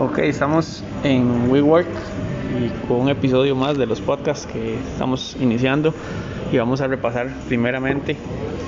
[0.00, 1.88] Ok, estamos en WeWork
[2.56, 5.92] y con un episodio más de los podcasts que estamos iniciando
[6.52, 8.16] y vamos a repasar primeramente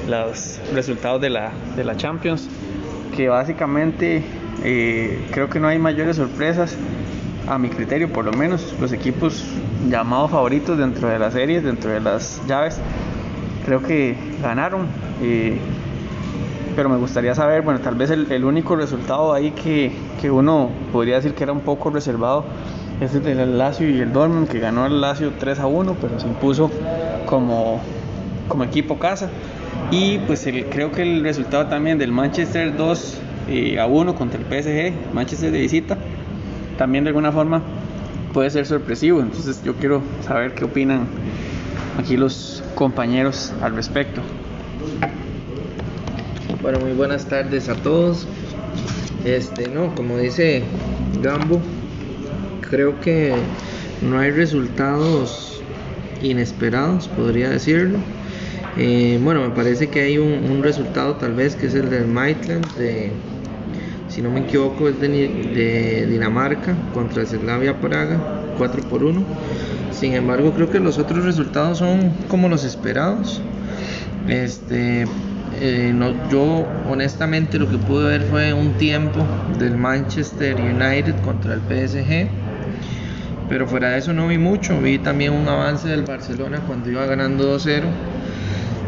[0.08, 2.48] los resultados de la, de la Champions,
[3.16, 4.24] que básicamente
[4.64, 6.77] eh, creo que no hay mayores sorpresas,
[7.46, 9.44] a mi criterio por lo menos, los equipos
[9.88, 12.80] llamados favoritos dentro de las series, dentro de las llaves,
[13.64, 14.88] creo que ganaron.
[15.22, 15.60] Eh,
[16.74, 21.16] pero me gustaría saber, bueno, tal vez el, único resultado ahí que, que, uno podría
[21.16, 22.44] decir que era un poco reservado
[23.00, 26.21] es el del Lazio y el Dortmund, que ganó el Lazio 3 a 1, pero
[26.21, 26.71] se impuso
[27.25, 27.81] como,
[28.46, 29.30] como equipo casa.
[29.91, 34.39] Y pues el, creo que el resultado también del Manchester 2 eh, a 1 contra
[34.39, 35.97] el PSG, Manchester de visita,
[36.77, 37.62] también de alguna forma
[38.34, 39.20] puede ser sorpresivo.
[39.20, 41.06] Entonces yo quiero saber qué opinan
[41.98, 44.20] aquí los compañeros al respecto.
[46.61, 48.28] Bueno, muy buenas tardes a todos.
[49.24, 50.62] Este, no, como dice
[51.22, 51.60] Gambo,
[52.69, 53.34] creo que
[54.00, 55.62] no hay resultados
[56.22, 57.98] inesperados, podría decirlo.
[58.77, 62.66] Eh, bueno, me parece que hay un, resultado tal vez que es el del Maitland,
[62.77, 63.10] de,
[64.08, 68.18] si no me equivoco, es de, Dinamarca contra Slavia Praga,
[68.56, 69.22] 4 por 1.
[69.92, 73.42] Sin embargo, creo que los otros resultados son como los esperados.
[74.28, 75.05] Este,
[75.52, 75.92] eh,
[76.30, 79.26] yo honestamente lo que pude ver fue un tiempo
[79.58, 82.28] del Manchester United contra el PSG,
[83.48, 87.04] pero fuera de eso no vi mucho, vi también un avance del Barcelona cuando iba
[87.06, 87.82] ganando 2-0,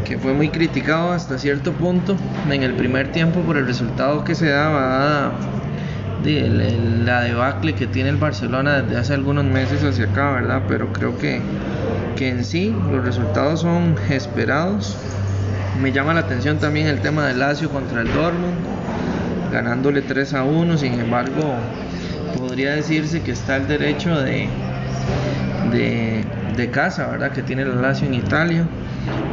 [0.04, 2.16] que fue muy criticado hasta cierto punto.
[2.48, 5.32] En el primer tiempo por el resultado que se daba,
[6.22, 6.48] de
[7.04, 10.62] la debacle que tiene el Barcelona desde hace algunos meses hacia acá, ¿verdad?
[10.68, 11.40] Pero creo que,
[12.16, 14.96] que en sí los resultados son esperados
[15.82, 18.54] me llama la atención también el tema del Lazio contra el Dortmund,
[19.52, 21.56] ganándole 3 a 1, sin embargo,
[22.38, 24.48] podría decirse que está el derecho de,
[26.70, 27.32] casa, ¿verdad?
[27.32, 28.64] Que tiene el Lazio en Italia.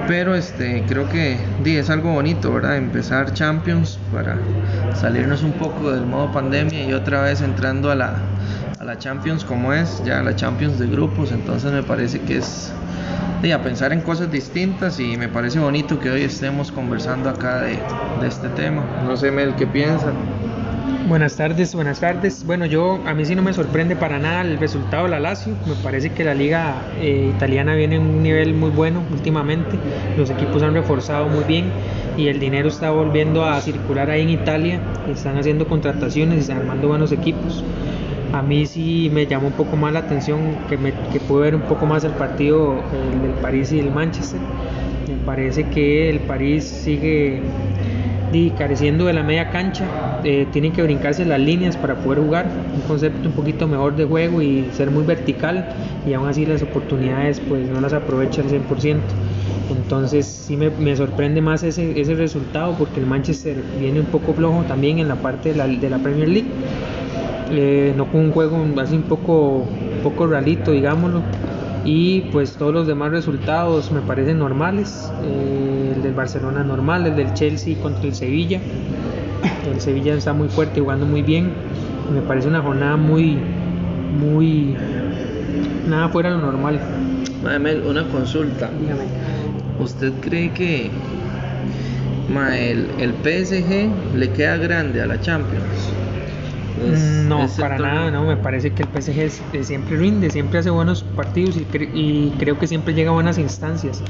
[0.07, 2.78] Pero este, creo que es algo bonito, ¿verdad?
[2.78, 4.35] Empezar Champions para
[4.95, 8.16] salirnos un poco del modo pandemia y otra vez entrando a la,
[8.79, 11.31] a la Champions como es, ya la Champions de grupos.
[11.31, 12.74] Entonces me parece que es
[13.41, 17.61] de a pensar en cosas distintas y me parece bonito que hoy estemos conversando acá
[17.61, 17.79] de,
[18.27, 18.83] este tema.
[19.05, 20.11] No sé, Mel, ¿qué piensa?
[21.07, 22.45] Buenas tardes, buenas tardes.
[22.45, 25.55] Bueno, yo a mí sí no me sorprende para nada el resultado de la Lazio.
[25.66, 29.79] Me parece que la liga eh, italiana viene en un nivel muy bueno últimamente.
[30.17, 31.71] Los equipos han reforzado muy bien
[32.17, 34.81] y el dinero está volviendo a circular ahí en Italia.
[35.09, 37.63] Están haciendo contrataciones y están armando buenos equipos
[38.34, 41.62] a mí sí me llamó un poco más la atención que, me, que ver un
[41.62, 42.75] poco más el partido
[43.13, 44.40] el del París y el Manchester.
[45.07, 47.41] Me parece que el París sigue
[48.57, 49.85] careciendo de la media cancha,
[50.23, 54.06] eh, tienen que brincarse las líneas para poder jugar, un concepto un poquito mejor de
[54.06, 55.68] juego y ser muy vertical
[56.06, 58.97] y aún así las oportunidades pues no las aprovecha al 100%.
[59.72, 64.34] Entonces sí me, me sorprende más ese, ese, resultado porque el Manchester viene un poco
[64.34, 66.50] flojo también en la parte de la, de la Premier League
[67.52, 69.66] eh, no con un juego así un poco,
[70.04, 71.22] poco realito, digámoslo.
[71.86, 75.12] Y pues todos los demás resultados me parecen normales.
[75.24, 78.60] Eh, el del Barcelona normal, el del Chelsea contra el Sevilla.
[79.72, 81.52] El Sevilla está muy fuerte, jugando muy bien.
[82.14, 83.38] Me parece una jornada muy,
[84.20, 84.76] muy,
[85.88, 86.80] nada fuera de lo normal.
[87.88, 88.70] una consulta.
[89.80, 90.90] ¿Usted cree que
[92.30, 95.99] el, el PSG le queda grande a la Champions?
[97.28, 101.57] No, para nada, no, me parece que el PSG siempre rinde, siempre hace buenos partidos
[101.57, 104.01] y, creo que siempre llega a buenas instancias.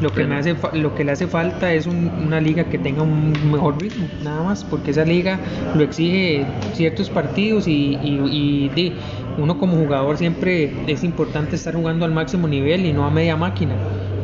[0.00, 3.32] Lo que, me hace, lo que le hace falta es una liga que tenga un
[3.50, 5.40] mejor ritmo, nada más, porque esa liga
[5.74, 8.92] lo exige ciertos partidos y,
[9.38, 13.36] uno como jugador siempre es importante estar jugando al máximo nivel y no a media
[13.36, 13.74] máquina.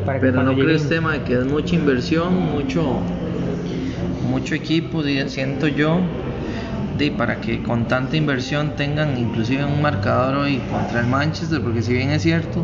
[0.05, 2.99] Para Pero no crees tema de que es mucha inversión, mucho,
[4.29, 5.99] mucho equipo, siento yo
[7.17, 11.91] para que con tanta inversión tengan inclusive un marcador hoy contra el Manchester, porque si
[11.93, 12.63] bien es cierto,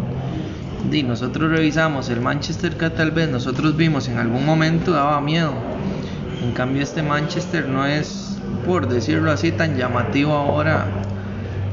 [0.89, 5.53] di, nosotros revisamos el Manchester que tal vez nosotros vimos en algún momento daba miedo.
[6.41, 10.85] En cambio este Manchester no es, por decirlo así, tan llamativo ahora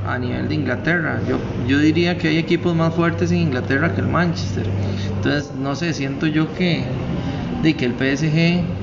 [0.06, 1.20] a nivel de Inglaterra.
[1.28, 1.38] Yo,
[1.69, 4.66] yo diría que hay equipos más fuertes en Inglaterra que el Manchester.
[5.16, 6.82] Entonces, no sé, siento yo que,
[7.62, 8.77] de que el PSG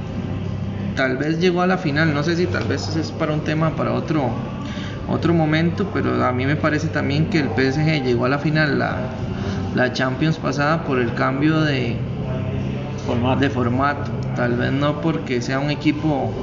[0.96, 3.76] tal vez llegó a la final, no sé si tal vez es para un tema
[3.76, 4.30] para otro
[5.08, 8.80] otro momento, pero a mí me parece también que el PSG llegó a la final
[8.80, 8.98] la,
[9.76, 11.96] la Champions pasada por el cambio de
[13.06, 13.40] Formato.
[13.40, 14.12] de formato.
[14.36, 16.34] Tal vez no porque sea un equipo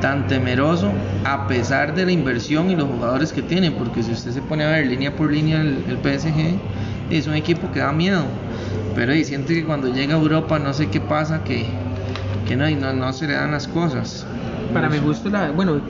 [0.00, 0.92] tan temeroso,
[1.24, 4.64] a pesar de la inversión y los jugadores que tiene, porque si usted se pone
[4.64, 6.58] a ver línea por línea el, el PSG,
[7.10, 8.24] es un equipo que da miedo.
[8.94, 11.66] Pero y siente que cuando llega a Europa no sé qué pasa, que,
[12.44, 14.26] que no, y no, no se le dan las cosas.
[14.72, 15.80] Para mi gusto, la, bueno,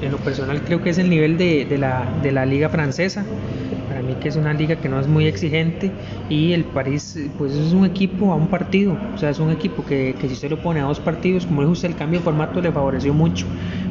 [0.00, 3.26] en lo personal creo que es el nivel de, de la, de la liga francesa.
[3.86, 7.52] Para mí que es una liga que no es muy exigente y el París pues
[7.54, 8.98] es un equipo a un partido.
[9.14, 11.60] O sea, es un equipo que, que si usted lo pone a dos partidos, como
[11.62, 13.46] dijo usted, el cambio de formato le favoreció mucho.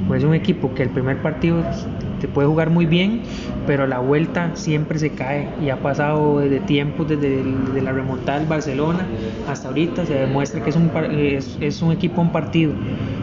[0.08, 1.64] Pues es un equipo que el primer partido
[2.20, 3.22] te puede jugar muy bien,
[3.68, 7.44] pero la vuelta siempre se cae y ha pasado desde tiempos, desde,
[7.82, 9.06] la remontada del Barcelona
[9.50, 12.74] hasta ahorita, se demuestra que es un, es, es un equipo un partido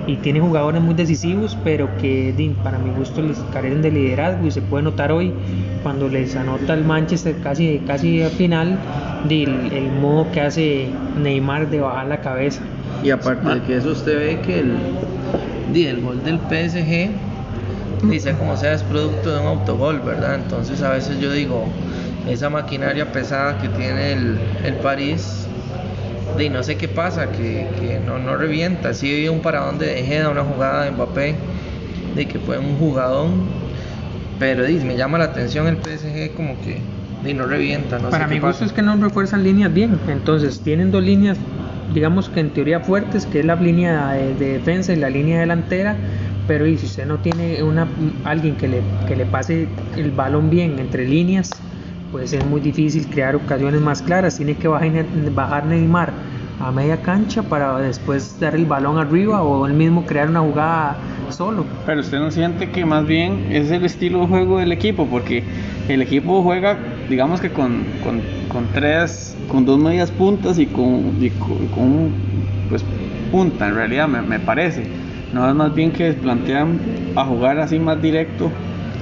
[0.06, 4.50] y tiene jugadores muy decisivos, pero que para mi gusto les carecen de liderazgo y
[4.50, 5.32] se puede notar hoy
[5.82, 8.79] cuando les anota el Manchester casi, casi al final,
[9.29, 10.88] el, el modo que hace
[11.23, 12.61] Neymar de bajar la cabeza.
[13.02, 14.73] Y aparte de que eso usted ve que el,
[15.75, 17.11] el gol del PSG,
[18.11, 20.37] dice como sea, es producto de un autogol, ¿verdad?
[20.37, 21.64] Entonces a veces yo digo,
[22.29, 25.47] esa maquinaria pesada que tiene el, el París,
[26.38, 28.94] di, no sé qué pasa, que, que no, no revienta.
[28.94, 31.35] Sí vi un paradón de De Gea, una jugada de Mbappé,
[32.17, 33.31] de que fue un jugadón,
[34.38, 36.81] pero di, me llama la atención el PSG como que
[37.25, 37.99] di, no revienta.
[37.99, 39.99] No Para sé mi gusto es que no refuerzan líneas bien.
[40.08, 41.38] Entonces tienen dos líneas,
[41.94, 45.40] digamos que en teoría fuertes, que es la línea de, de defensa y la línea
[45.40, 45.96] delantera.
[46.46, 47.87] Pero y si usted no tiene una,
[48.25, 51.50] alguien que le, que le pase el balón bien entre líneas,
[52.10, 54.37] pues es muy difícil crear ocasiones más claras.
[54.37, 55.04] Tiene que bajar,
[55.34, 56.12] bajar Neymar
[56.60, 60.96] a media cancha para después dar el balón arriba o él mismo crear una jugada
[61.31, 61.64] solo.
[61.86, 65.43] Pero usted no siente que más bien es el estilo de juego del equipo, porque
[65.88, 66.76] el equipo juega,
[67.10, 72.14] digamos que con, con, con tres, con dos medias puntas y con, y con, un,
[72.68, 72.84] pues,
[73.32, 74.84] punta, en realidad me, me parece.
[75.34, 76.78] No es más bien que plantean
[77.16, 78.50] a jugar así más directo,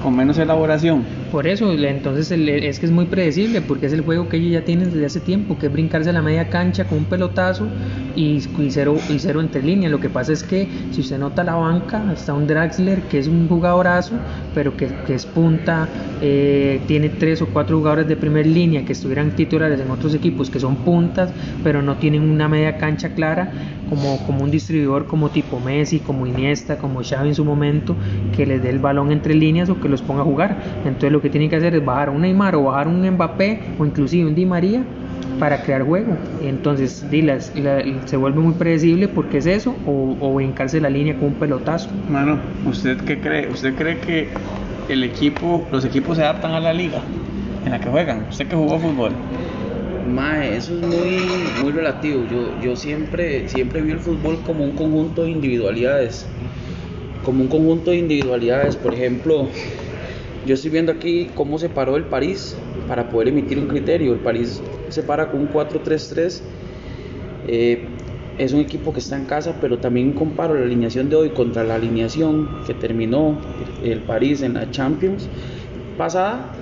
[0.02, 1.04] con menos elaboración.
[1.30, 4.64] Por eso, entonces es que es muy predecible, porque es el juego que ellos ya
[4.64, 7.68] tienen desde hace tiempo, que es brincarse a la media cancha con un pelotazo
[8.14, 9.92] y, y cero, y cero entre líneas.
[9.92, 13.28] Lo que pasa es que si usted nota la banca, está un Draxler que es
[13.28, 14.14] un jugadorazo,
[14.54, 15.90] pero que, que es punta,
[16.22, 20.48] eh, tiene tres o cuatro jugadores de primer línea que estuvieran titulares en otros equipos
[20.48, 23.52] que son puntas, pero no tienen una media cancha clara
[23.88, 27.96] como, como un distribuidor como tipo Messi, como Iniesta, como Xavi en su momento,
[28.36, 30.56] que les dé el balón entre líneas o que los ponga a jugar.
[30.84, 33.84] Entonces lo que tienen que hacer es bajar un Neymar o bajar un Mbappé o
[33.86, 34.82] inclusive un Di María
[35.38, 36.16] para crear juego.
[36.42, 41.14] Entonces las- la- se vuelve muy predecible porque es eso o, o brincarse la línea
[41.16, 41.88] con un pelotazo.
[42.10, 43.48] Mano, ¿usted qué cree?
[43.48, 44.28] ¿Usted cree que
[44.88, 47.02] el equipo, los equipos se adaptan a la liga
[47.64, 48.26] en la que juegan?
[48.28, 49.12] ¿Usted que jugó fútbol?
[50.08, 51.20] Mae, eso es muy,
[51.62, 52.24] muy relativo.
[52.30, 56.26] Yo, yo siempre, siempre vi el fútbol como un conjunto de individualidades.
[57.24, 58.76] Como un conjunto de individualidades.
[58.76, 59.48] Por ejemplo,
[60.46, 62.56] yo estoy viendo aquí cómo se paró el París
[62.86, 64.14] para poder emitir un criterio.
[64.14, 66.42] El París se para con un 4-3-3.
[67.46, 67.84] Eh,
[68.38, 71.64] es un equipo que está en casa, pero también comparo la alineación de hoy contra
[71.64, 73.36] la alineación que terminó
[73.82, 75.28] el París en la Champions
[75.96, 76.52] pasada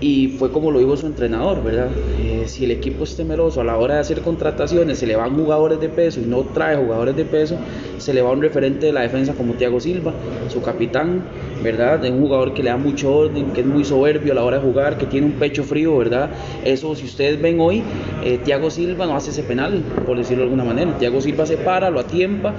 [0.00, 1.90] y fue como lo dijo su entrenador, ¿verdad?
[2.18, 5.36] Eh, si el equipo es temeroso a la hora de hacer contrataciones, se le van
[5.36, 7.56] jugadores de peso y no trae jugadores de peso,
[7.98, 10.12] se le va un referente de la defensa como Thiago Silva,
[10.48, 11.24] su capitán,
[11.62, 12.00] ¿verdad?
[12.00, 14.58] De un jugador que le da mucho orden, que es muy soberbio a la hora
[14.58, 16.30] de jugar, que tiene un pecho frío, ¿verdad?
[16.64, 17.82] Eso, si ustedes ven hoy,
[18.24, 20.98] eh, Thiago Silva no hace ese penal, por decirlo de alguna manera.
[20.98, 22.52] Thiago Silva se para, lo atiempa,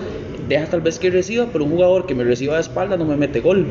[0.48, 3.18] deja tal vez que reciba, pero un jugador que me reciba de espalda no me
[3.18, 3.68] mete gol.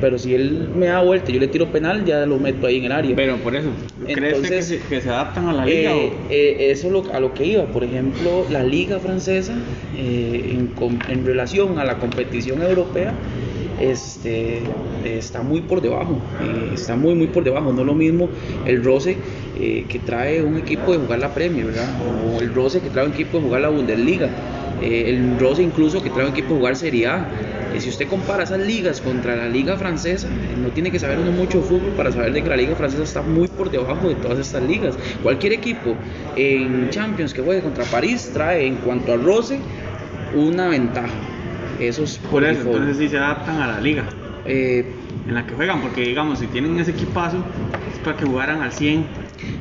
[0.00, 2.78] Pero si él me da vuelta y yo le tiro penal, ya lo meto ahí
[2.78, 3.16] en el área.
[3.16, 3.70] Pero por eso,
[4.04, 5.92] ¿crees que Entonces, se, que se adaptan a la liga?
[5.92, 7.64] Eh, o- eh, eso es lo- a lo que iba.
[7.66, 9.54] Por ejemplo, la liga francesa,
[9.96, 10.56] eh,
[11.08, 13.14] en, relación a la competición europea,
[13.80, 14.62] este,
[15.04, 16.18] está muy por debajo.
[16.42, 17.72] eh, está muy, muy por debajo.
[17.72, 18.28] No es lo mismo
[18.66, 19.16] el roce
[19.58, 21.88] eh, que trae un equipo de jugar la Premier, ¿verdad?
[22.36, 24.28] O el roce que trae un equipo de jugar la Bundesliga.
[24.82, 27.26] eh, el roce incluso que trae un equipo de jugar Serie A.
[27.76, 31.18] Eh, si usted compara esas ligas contra la liga francesa, eh, no tiene que saber
[31.18, 34.08] uno mucho de fútbol para saber de que la liga francesa está muy por debajo
[34.08, 34.96] de todas estas ligas.
[35.22, 35.94] Cualquier equipo
[36.36, 39.58] en Champions que juegue contra París trae en cuanto al roce
[40.34, 41.08] una ventaja.
[41.78, 42.76] Eso es por eso, default.
[42.78, 44.04] entonces sí se adaptan a la liga
[44.46, 44.94] Eh,
[45.28, 47.38] en la que juegan, porque digamos, si tienen ese equipazo,
[47.92, 49.04] es para que jugaran al 100.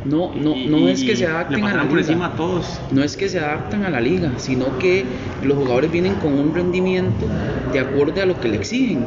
[0.06, 2.00] No, no, y- no es que se adapten le a la por liga.
[2.02, 2.80] encima a todos.
[2.92, 5.06] No es que se adaptan a la liga, sino que
[5.44, 7.26] los jugadores vienen con un rendimiento
[7.72, 9.06] de acuerdo a lo que le exigen.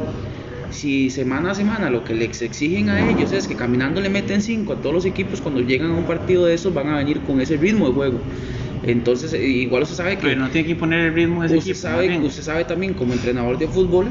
[0.71, 4.41] Si semana a semana lo que les exigen a ellos es que caminando le meten
[4.41, 7.21] 5 a todos los equipos, cuando llegan a un partido de esos van a venir
[7.21, 8.19] con ese ritmo de juego.
[8.83, 10.21] Entonces, eh, igual usted sabe que...
[10.27, 11.87] Pero no tiene que poner el ritmo de ese usted equipo.
[11.87, 14.05] sabe, usted sabe también como entrenador de fútbol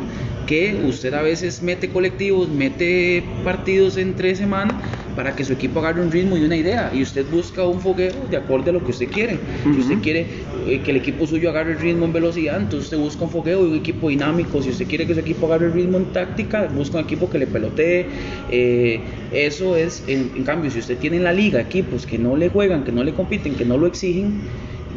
[0.46, 4.80] que usted a veces mete colectivos, mete partidos entre semana
[5.18, 8.12] para que su equipo agarre un ritmo y una idea y usted busca un fogueo
[8.30, 9.36] de acuerdo a lo que usted quiere.
[9.64, 10.24] Si usted quiere
[10.68, 13.66] eh, que el equipo suyo agarre el ritmo en velocidad, entonces usted busca un fogueo
[13.66, 14.62] y un equipo dinámico.
[14.62, 17.38] Si usted quiere que su equipo agarre el ritmo en táctica, busca un equipo que
[17.40, 18.06] le pelotee.
[18.48, 19.00] Eh,
[19.32, 22.48] eso es, en, en cambio, si usted tiene en la liga equipos que no le
[22.48, 24.34] juegan, que no le compiten, que no lo exigen,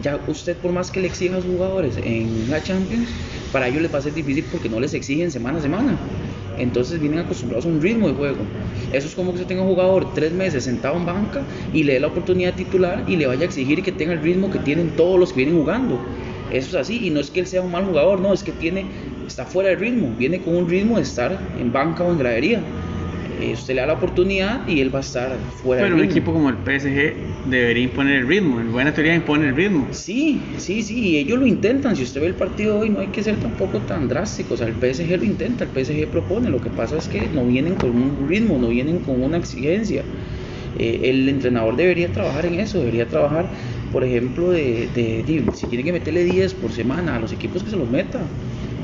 [0.01, 3.09] ya usted por más que le exija a sus jugadores en la Champions,
[3.51, 5.97] para ellos les va a ser difícil porque no les exigen semana a semana.
[6.57, 8.37] Entonces vienen acostumbrados a un ritmo de juego.
[8.91, 11.93] Eso es como que usted tenga un jugador tres meses sentado en banca y le
[11.93, 14.59] dé la oportunidad de titular y le vaya a exigir que tenga el ritmo que
[14.59, 16.05] tienen todos los que vienen jugando.
[16.49, 18.51] Eso es así, y no es que él sea un mal jugador, no, es que
[18.51, 18.91] tiene,
[19.25, 22.80] está fuera de ritmo, viene con un ritmo de estar en banca o en gradería.
[23.41, 26.31] Eh, usted le da la oportunidad y él va a estar fuera Pero un equipo
[26.33, 28.59] como el PSG debería imponer el ritmo.
[28.61, 29.87] En buena teoría impone el ritmo.
[29.93, 31.95] Sí, sí, sí, y ellos lo intentan.
[31.97, 34.53] Si usted ve el partido hoy, no hay que ser tampoco tan drástico.
[34.53, 36.49] O sea, el PSG lo intenta, el PSG propone.
[36.49, 40.09] Lo que pasa es que no vienen con un ritmo, no vienen con una exigencia.
[40.75, 43.51] Eh, el entrenador debería trabajar en eso, debería trabajar,
[43.89, 47.63] por ejemplo, de, de- de- si tiene que meterle 10 por semana a los equipos
[47.63, 48.37] que se los meta.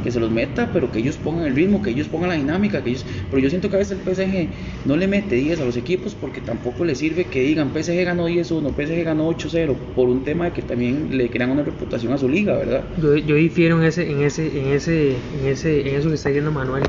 [0.03, 2.83] Que se los meta, pero que ellos pongan el ritmo, que ellos pongan la dinámica,
[2.83, 3.05] que ellos...
[3.29, 4.49] Pero yo siento que a veces el PSG
[4.85, 8.29] no le mete 10 a los equipos porque tampoco le sirve que digan PSG ganó
[8.29, 12.17] 10-1, PSG ganó 8-0, por un tema de que también le crean una reputación a
[12.17, 12.83] su liga, ¿verdad?
[13.01, 16.29] Yo, yo difiero en ese, en ese, en ese, en ese, en eso que está
[16.29, 16.83] diciendo Manuel.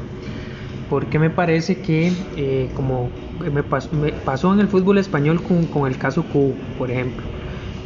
[0.88, 3.10] Porque me parece que eh, como
[3.52, 7.26] me pasó, me pasó en el fútbol español con, con el caso Cubo, por ejemplo,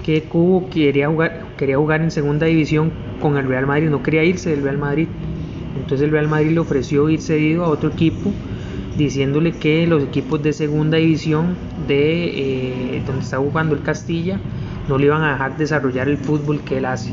[0.02, 4.24] que Cubo quería jugar, quería jugar en segunda división con el Real Madrid, no quería
[4.24, 5.08] irse del Real Madrid.
[5.76, 8.32] Entonces el Real Madrid le ofreció ir cedido a otro equipo,
[8.96, 11.56] diciéndole que los equipos de segunda división
[11.88, 14.38] de eh, donde está jugando el Castilla
[14.88, 17.12] no le iban a dejar desarrollar el fútbol que él hace.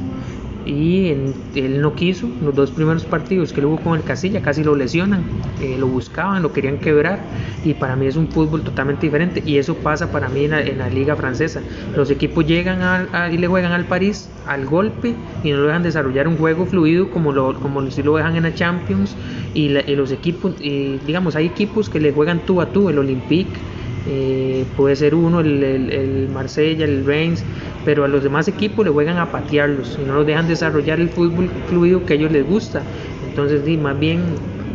[0.70, 4.40] Y en- él no quiso, los dos primeros partidos que él jugó con el Castilla
[4.42, 5.24] casi lo lesionan,
[5.60, 7.20] eh, lo buscaban, lo querían quebrar
[7.64, 10.90] y para mí es un fútbol totalmente diferente y eso pasa para mí en la,
[10.90, 11.62] liga francesa.
[11.96, 15.82] Los equipos llegan a- y le juegan al París al golpe y no lo dejan
[15.82, 19.16] desarrollar un juego fluido como lo, como si lo dejan en la Champions
[19.56, 23.00] y, la- y los equipos, digamos, hay equipos que le juegan tú a tú, el
[23.00, 23.60] Olympique,
[24.08, 27.44] eh, puede ser uno, el, el, el Marsella, el Reims,
[27.86, 31.10] pero a los demás equipos le juegan a patearlos y no los dejan desarrollar el
[31.10, 32.82] fútbol fluido que a ellos les gusta.
[33.28, 34.22] Entonces, di, más bien,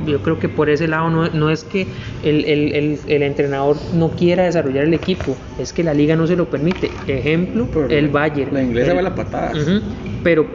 [0.07, 1.87] yo creo que por ese lado no, no es que
[2.23, 6.27] el, el, el, el entrenador no quiera desarrollar el equipo, es que la liga no
[6.27, 6.91] se lo permite.
[7.07, 8.55] Ejemplo, el Bayern.
[8.55, 9.53] La inglesa El- va a la patada.
[10.23, 10.47] Pero,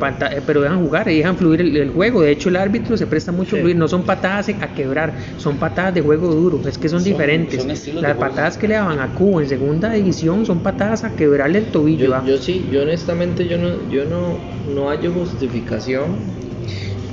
[0.47, 2.23] pero dejan jugar y dejan fluir el, el juego.
[2.23, 3.75] De hecho, el árbitro se presta mucho a fluir.
[3.75, 6.59] No son patadas a quebrar, son patadas de juego duro.
[6.67, 7.61] Es que son, Son- diferentes.
[7.61, 11.59] son Las patadas que le daban a Cubo en segunda división son patadas a quebrarle
[11.59, 12.07] el tobillo.
[12.07, 12.23] Yo, ¿ah?
[12.25, 16.17] yo sí, yo honestamente yo no, yo no, no hallo justificación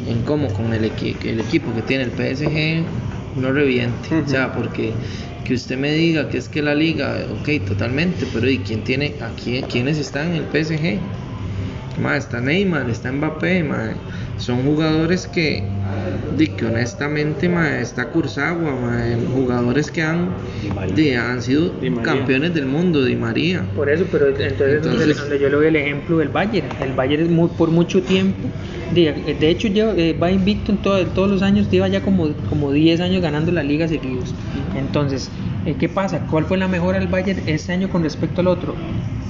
[0.09, 2.85] en cómo con el, equi- el equipo que tiene el PSG
[3.41, 4.15] no reviente.
[4.25, 4.93] O sea, porque
[5.45, 9.13] que usted me diga que es que la liga, ok, totalmente, pero ¿y quién tiene,
[9.21, 10.99] aquí, quiénes están en el PSG?
[12.01, 13.91] Ma, está Neymar, está Mbappé, ma,
[14.39, 15.63] son jugadores que,
[16.37, 19.03] di que honestamente ma, está Kurzawa, ma,
[19.35, 20.29] jugadores que han,
[20.95, 21.73] di, han sido
[22.03, 23.65] campeones del mundo, Di María.
[23.75, 26.69] Por eso, pero entonces, donde, Entonces- donde yo le doy el ejemplo del Bayern.
[26.83, 28.49] El Bayern es muy- por mucho tiempo,
[28.89, 32.45] de, de hecho lleva- eh, va invicto en todo- todos los años, lleva ya como,
[32.45, 34.37] como 10 años ganando la liga seguidos.
[34.73, 36.21] Entonces, eh, ¿qué pasa?
[36.31, 38.77] ¿Cuál fue la mejora del Bayern este año con respecto al otro?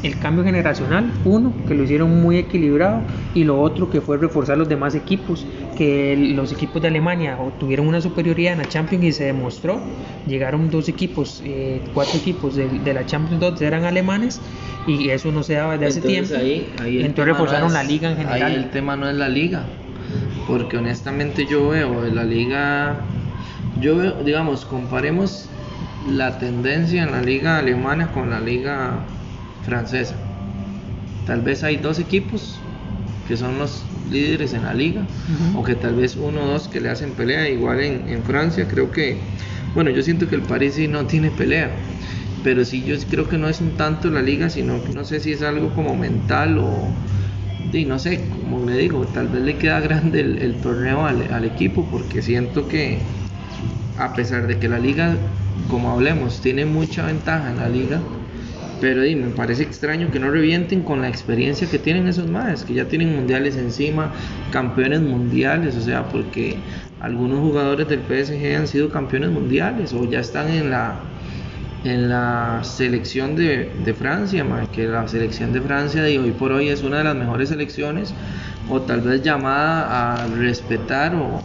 [0.02, 3.02] El cambio generacional, uno, que lo hicieron muy equilibrado,
[3.35, 7.88] y lo otro que fue reforzar los demás equipos, que los equipos de Alemania tuvieron
[7.88, 9.81] una superioridad en la Champions y se demostró.
[10.26, 14.40] Llegaron dos equipos, eh, cuatro equipos de, de la Champions, dos eran alemanes,
[14.87, 16.35] y eso no se daba desde hace tiempo.
[16.37, 18.43] ahí- ahí Entonces no reforzaron es- la liga en general.
[18.52, 19.64] Ahí el tema no es la liga,
[20.47, 23.00] porque honestamente yo veo la liga,
[23.81, 25.50] yo veo, digamos, comparemos
[26.06, 29.06] la tendencia en la liga alemana con la liga
[29.60, 30.16] francesa.
[31.25, 32.62] Tal vez hay dos equipos
[33.25, 35.60] que son los líderes en la liga, Ujú.
[35.60, 38.68] o que tal vez uno o dos que le hacen pelea, igual en, en Francia,
[38.68, 39.34] creo que,
[39.75, 41.96] bueno, yo siento que el París sí no tiene pelea,
[42.42, 45.18] pero sí yo creo que no es un tanto la liga, sino que no sé
[45.18, 46.94] si es algo como mental o,
[47.58, 51.32] di, no sé, como le digo, tal vez le queda grande el, el torneo al,
[51.32, 53.16] al equipo, porque siento que
[53.96, 55.18] a pesar de que la liga,
[55.70, 58.00] como hablemos, tiene mucha ventaja en la liga,
[58.80, 62.64] pero di, me parece extraño que no revienten con la experiencia que tienen esos más,
[62.64, 64.12] que ya tienen mundiales encima,
[64.52, 66.56] campeones mundiales, o sea, porque
[67.00, 71.00] algunos jugadores del PSG han sido campeones mundiales o ya están en la
[71.84, 76.50] en la selección de, de Francia, ma, que la selección de Francia de hoy por
[76.50, 78.12] hoy es una de las mejores selecciones,
[78.68, 81.42] o tal vez llamada a respetar o,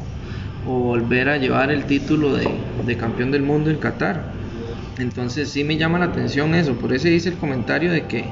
[0.68, 4.34] o volver a llevar el título de, campeón del mundo en Qatar.
[5.00, 8.26] Entonces sí me llama la atención eso, por eso hice el comentario de que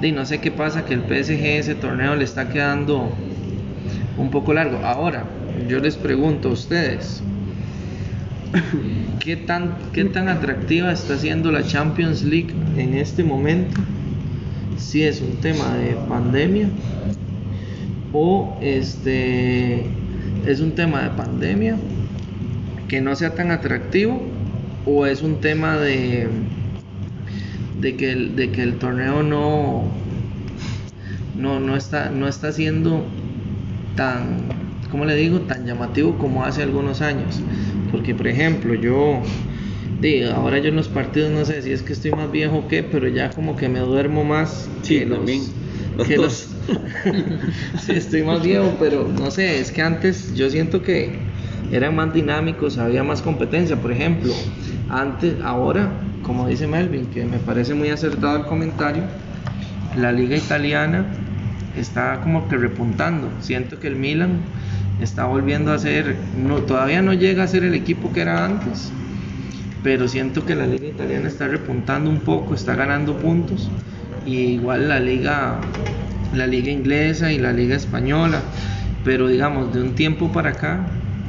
[0.00, 3.10] de no sé qué pasa, que el PSG ese torneo le está quedando
[4.18, 4.78] un poco largo.
[4.84, 5.24] Ahora,
[5.68, 7.22] yo les pregunto a ustedes,
[9.20, 13.80] ¿qué tan, qué tan atractiva está siendo la Champions League en este momento?
[14.76, 16.68] Si es un tema de pandemia
[18.12, 19.86] o este
[20.46, 21.76] es un tema de pandemia
[22.88, 24.22] que no sea tan atractivo
[24.86, 26.28] o es un tema de
[27.80, 29.84] de que el, de que el torneo no
[31.38, 33.04] no, no está no está siendo
[33.96, 34.36] tan
[34.90, 37.40] como le digo tan llamativo como hace algunos años
[37.90, 39.20] porque por ejemplo yo
[40.00, 42.68] digo, ahora yo en los partidos no sé si es que estoy más viejo o
[42.68, 45.20] qué pero ya como que me duermo más Sí, que los.
[45.96, 46.48] Los que dos.
[46.68, 51.18] los- sí, estoy más viejo pero no sé es que antes yo siento que
[51.70, 54.32] eran más dinámicos había más competencia por ejemplo
[54.88, 59.04] antes ahora como dice Melvin que me parece muy acertado el comentario
[59.96, 61.06] la liga italiana
[61.76, 63.30] está como que repuntando.
[63.40, 64.40] Siento que el Milan
[64.98, 68.92] está volviendo a ser, no, todavía no llega a ser el equipo que era antes,
[69.82, 73.70] pero siento que la liga italiana está repuntando un poco, está ganando puntos,
[74.26, 75.60] y igual la liga,
[76.34, 78.40] la liga inglesa y la liga española,
[79.04, 80.86] pero digamos de un tiempo para acá,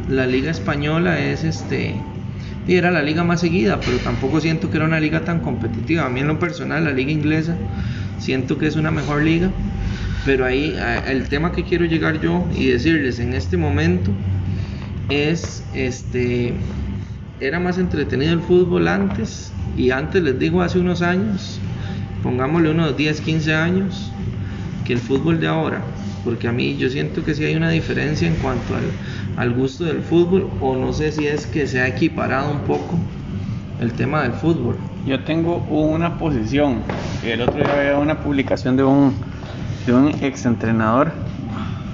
[0.10, 1.96] la liga española es este
[2.68, 6.06] era la liga más seguida, pero tampoco siento que era una liga tan competitiva.
[6.06, 7.56] A mí en lo personal, la liga inglesa,
[8.18, 9.52] siento que es una mejor liga,
[10.25, 10.75] pero ahí
[11.08, 14.12] el tema que quiero llegar yo y decirles en este momento
[15.10, 16.54] es, este,
[17.40, 21.60] era más entretenido el fútbol antes, y antes les digo hace unos años,
[22.25, 24.12] pongámosle unos 10, 15 años,
[24.84, 25.82] que el fútbol de ahora,
[26.24, 28.74] porque a mí yo siento que sí hay una diferencia en cuanto
[29.38, 32.98] al, gusto del fútbol, o no sé si es que se ha equiparado un poco
[33.79, 34.75] el tema del fútbol.
[35.05, 36.79] Yo tengo una posición.
[37.24, 39.14] El otro día había una publicación de un,
[39.85, 41.11] de un exentrenador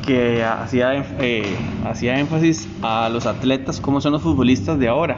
[0.07, 5.17] que hacía, eh, hacía énfasis a los atletas como son los futbolistas de ahora,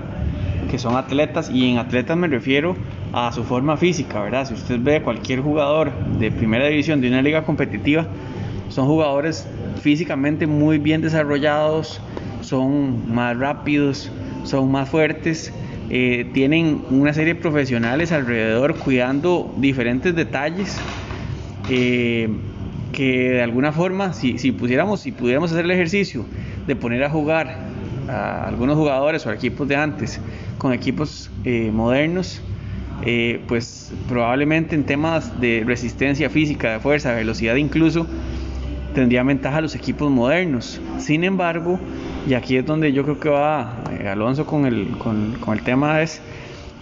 [0.73, 2.75] que son atletas, y en atletas me refiero
[3.11, 4.47] a su forma física, ¿verdad?
[4.47, 8.07] Si usted ve cualquier jugador de primera división de una liga competitiva,
[8.69, 9.47] son jugadores
[9.83, 12.01] físicamente muy bien desarrollados,
[12.41, 14.11] son más rápidos,
[14.45, 15.53] son más fuertes,
[15.91, 20.81] eh, tienen una serie de profesionales alrededor cuidando diferentes detalles
[21.69, 22.29] eh,
[22.93, 26.25] que de alguna forma, si, si pusiéramos, si pudiéramos hacer el ejercicio
[26.65, 27.72] de poner a jugar
[28.09, 30.19] a algunos jugadores o a equipos de antes
[30.57, 32.41] con equipos eh, modernos,
[33.05, 38.07] eh, pues probablemente en temas de resistencia física, de fuerza, velocidad incluso,
[38.93, 40.79] tendría ventaja los equipos modernos.
[40.99, 41.79] Sin embargo,
[42.27, 45.63] y aquí es donde yo creo que va eh, Alonso con el, con, con el
[45.63, 46.21] tema es,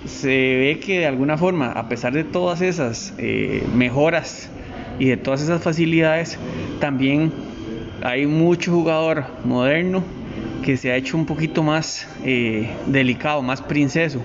[0.05, 4.49] se ve que de alguna forma, a pesar de todas esas eh, mejoras
[4.99, 6.37] y de todas esas facilidades,
[6.79, 7.31] también
[8.03, 10.03] hay mucho jugador moderno
[10.63, 14.21] que se ha hecho un poquito más eh, delicado, más princeso,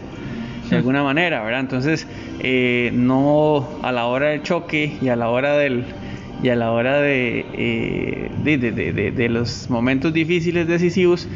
[0.70, 1.60] de alguna manera, ¿verdad?
[1.60, 2.06] Entonces,
[2.40, 5.84] eh, no a la hora del choque y a la hora del
[6.42, 11.26] y a la hora de, eh, de, de- de- los momentos difíciles decisivos,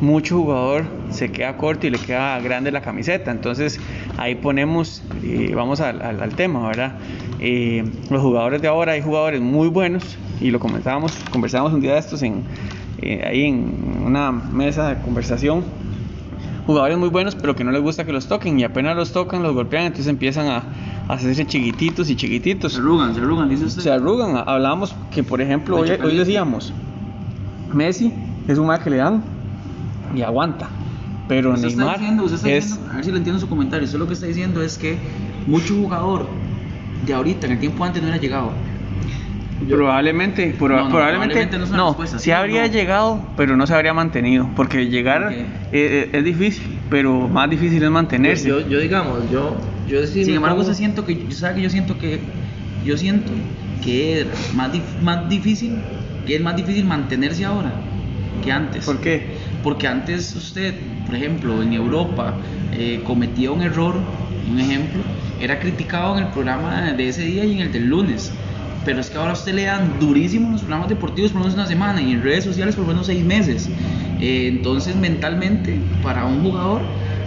[0.00, 3.30] mucho jugador se queda corto y le queda grande la camiseta.
[3.30, 3.78] Entonces
[4.16, 6.94] ahí ponemos, eh, vamos al, al- al tema, ¿verdad?
[8.10, 11.98] Los jugadores de ahora, hay jugadores muy buenos y lo comentábamos, conversábamos un día de
[11.98, 12.42] estos en,
[13.00, 15.64] eh, ahí en una mesa de conversación.
[16.66, 19.42] Jugadores muy buenos, pero que no les gusta que los toquen y apenas los tocan,
[19.42, 20.62] los golpean, entonces empiezan a,
[21.08, 23.82] a hacerse chiquititos y chiquititos Se arrugan, se arrugan, dice usted.
[23.82, 24.36] se arrugan.
[24.46, 26.72] Hablábamos que, por ejemplo, hoy, hoy decíamos,
[27.72, 28.12] Messi
[28.46, 29.22] es un mal que le dan
[30.14, 30.68] y aguanta.
[31.26, 32.64] Pero Usted está Neymar diciendo, usted está es...
[32.66, 33.84] diciendo, a ver si le entiendo su comentario.
[33.86, 34.98] Usted lo que está diciendo es que
[35.46, 36.26] mucho jugador
[37.06, 38.50] de ahorita, en el tiempo antes, no hubiera llegado.
[39.66, 42.72] Probablemente, proba- No, no, probablemente, probablemente no no, respuesta, sí ¿sí o habría no?
[42.72, 47.82] llegado, pero no se habría mantenido, porque llegar eh, eh, es difícil, pero más difícil
[47.82, 48.48] es mantenerse.
[48.48, 51.62] Yo, yo digamos, yo, yo sí Sin embargo, pongo- yo siento que, yo sabe que
[51.62, 52.20] yo siento que,
[52.84, 53.32] yo siento
[53.82, 55.82] que es más, dif- más difícil,
[56.24, 57.72] que es más difícil mantenerse ahora
[58.42, 58.84] que antes.
[58.84, 59.38] ¿Por qué?
[59.62, 62.38] Porque antes usted, por ejemplo, en Europa
[62.72, 63.96] eh, cometía un error,
[64.48, 65.02] un ejemplo,
[65.40, 68.32] era criticado en el programa de ese día y en el del lunes.
[68.88, 71.58] Pero es que ahora a usted le dan durísimo los programas deportivos por lo menos
[71.58, 73.68] una semana y en redes sociales por lo menos seis meses.
[74.18, 76.80] Eh, entonces mentalmente para un jugador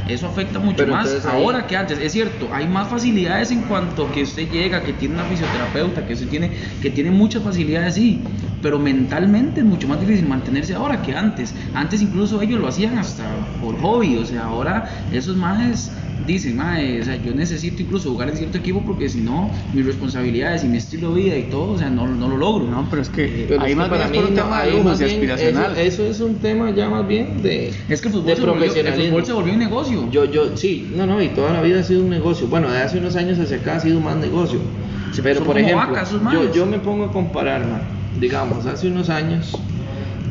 [0.08, 2.00] Eso afecta mucho Pero más entonces ahí- ahora que antes.
[2.00, 6.14] Es cierto, hay más facilidades en cuanto que usted llega, que tiene una fisioterapeuta, que
[6.14, 8.24] usted tiene, que tiene muchas facilidades, sí.
[8.64, 11.54] Pero mentalmente es mucho más difícil mantenerse ahora que antes.
[11.76, 13.24] Antes incluso ellos lo hacían hasta
[13.62, 14.18] por hobby.
[14.18, 15.92] O sea, ahora esos más
[16.26, 19.86] dicen, "Mae, o sea, yo necesito incluso jugar en cierto equipo porque si no, mis
[19.86, 22.66] responsabilidades y mi estilo de vida y todo, o sea, no, no lo logro.
[22.70, 24.34] No, pero es que Pero ahí es que más bien para es mí por un
[24.36, 25.72] no, tema de lujos y aspiracional.
[25.78, 28.74] Eso, eso es un tema ya más bien de, Es que el fútbol, se volvió,
[28.74, 30.10] el fútbol se volvió un negocio.
[30.12, 32.48] Yo, yo, sí, no, no, y toda la vida ha sido un negocio.
[32.48, 34.60] Bueno, de hace unos años hacia acá ha sido más negocio.
[35.22, 39.10] Pero son por ejemplo, vacas, yo, yo me pongo a comparar, man, digamos, hace unos
[39.10, 39.68] años,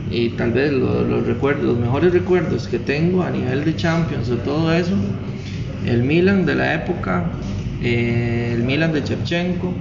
[0.06, 4.30] y tal vez lo- los recuerdos, los mejores recuerdos que tengo a nivel de Champions
[4.30, 4.96] o todo eso,
[5.86, 7.24] el Milan de la época,
[7.82, 9.72] eh, el Milan de Shevchenko,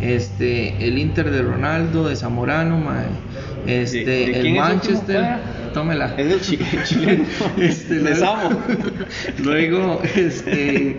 [0.00, 3.06] este, el Inter de Ronaldo, de Zamorano, mae,
[3.66, 5.24] este, ¿De- de el Manchester,
[5.72, 6.14] tómela.
[6.16, 7.24] Es el chi- chileno.
[7.58, 8.60] Este, Les luego- amo.
[9.44, 10.98] Luego, este,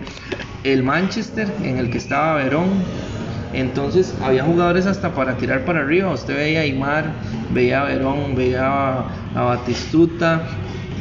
[0.64, 2.68] el Manchester, en el que estaba Verón.
[3.52, 6.10] Entonces, había jugadores hasta para tirar para arriba.
[6.12, 7.12] Usted veía a Aymar,
[7.52, 9.04] veía a Verón, veía a,
[9.36, 10.42] a Batistuta,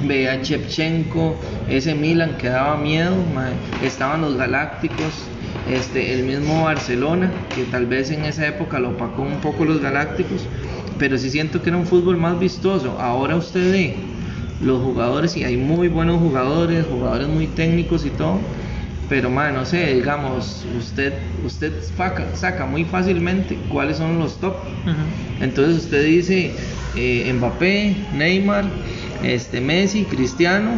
[0.08, 1.36] veía a Shevchenko,
[1.70, 3.16] ese Milan que daba miedo.
[3.34, 3.54] mae.
[3.86, 5.26] Estaban los Galácticos,
[5.70, 9.82] este, el mismo Barcelona, que tal vez en esa época lo opacó un poco los
[9.82, 10.46] Galácticos.
[11.00, 12.98] Pero sí siento que era un fútbol más vistoso.
[13.00, 13.96] Ahora usted ve
[14.64, 18.40] los jugadores y hay muy buenos jugadores, jugadores muy técnicos y todo,
[19.10, 21.14] pero man, no sé, digamos, usted
[21.46, 24.56] usted saca, saca muy fácilmente cuáles son los top.
[25.42, 26.52] Entonces usted dice
[26.96, 28.66] eh, Mbappé, Neymar,
[29.24, 30.72] este Messi, Cristiano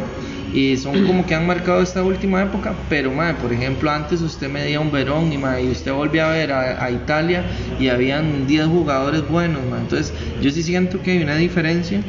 [0.54, 4.50] y son como que han marcado esta última época, pero man, por ejemplo, antes usted
[4.50, 7.44] medía un Verón y, man, y usted volvía a ver a, a Italia
[7.80, 9.82] y habían 10 jugadores buenos, man.
[9.82, 12.02] Entonces, yo sí siento que hay una diferencia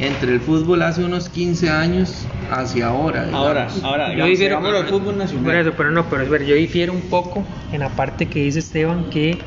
[0.00, 3.24] entre el fútbol hace unos 15 años hacia ahora.
[3.24, 3.46] digamos.
[3.46, 5.56] Ahora, ahora, Yo digamos, difiero- digámoslo al fútbol Por nacional.
[5.56, 8.58] eso, pero no, pero es ver, yo difiero un poco en la parte que dice
[8.58, 9.38] Esteban que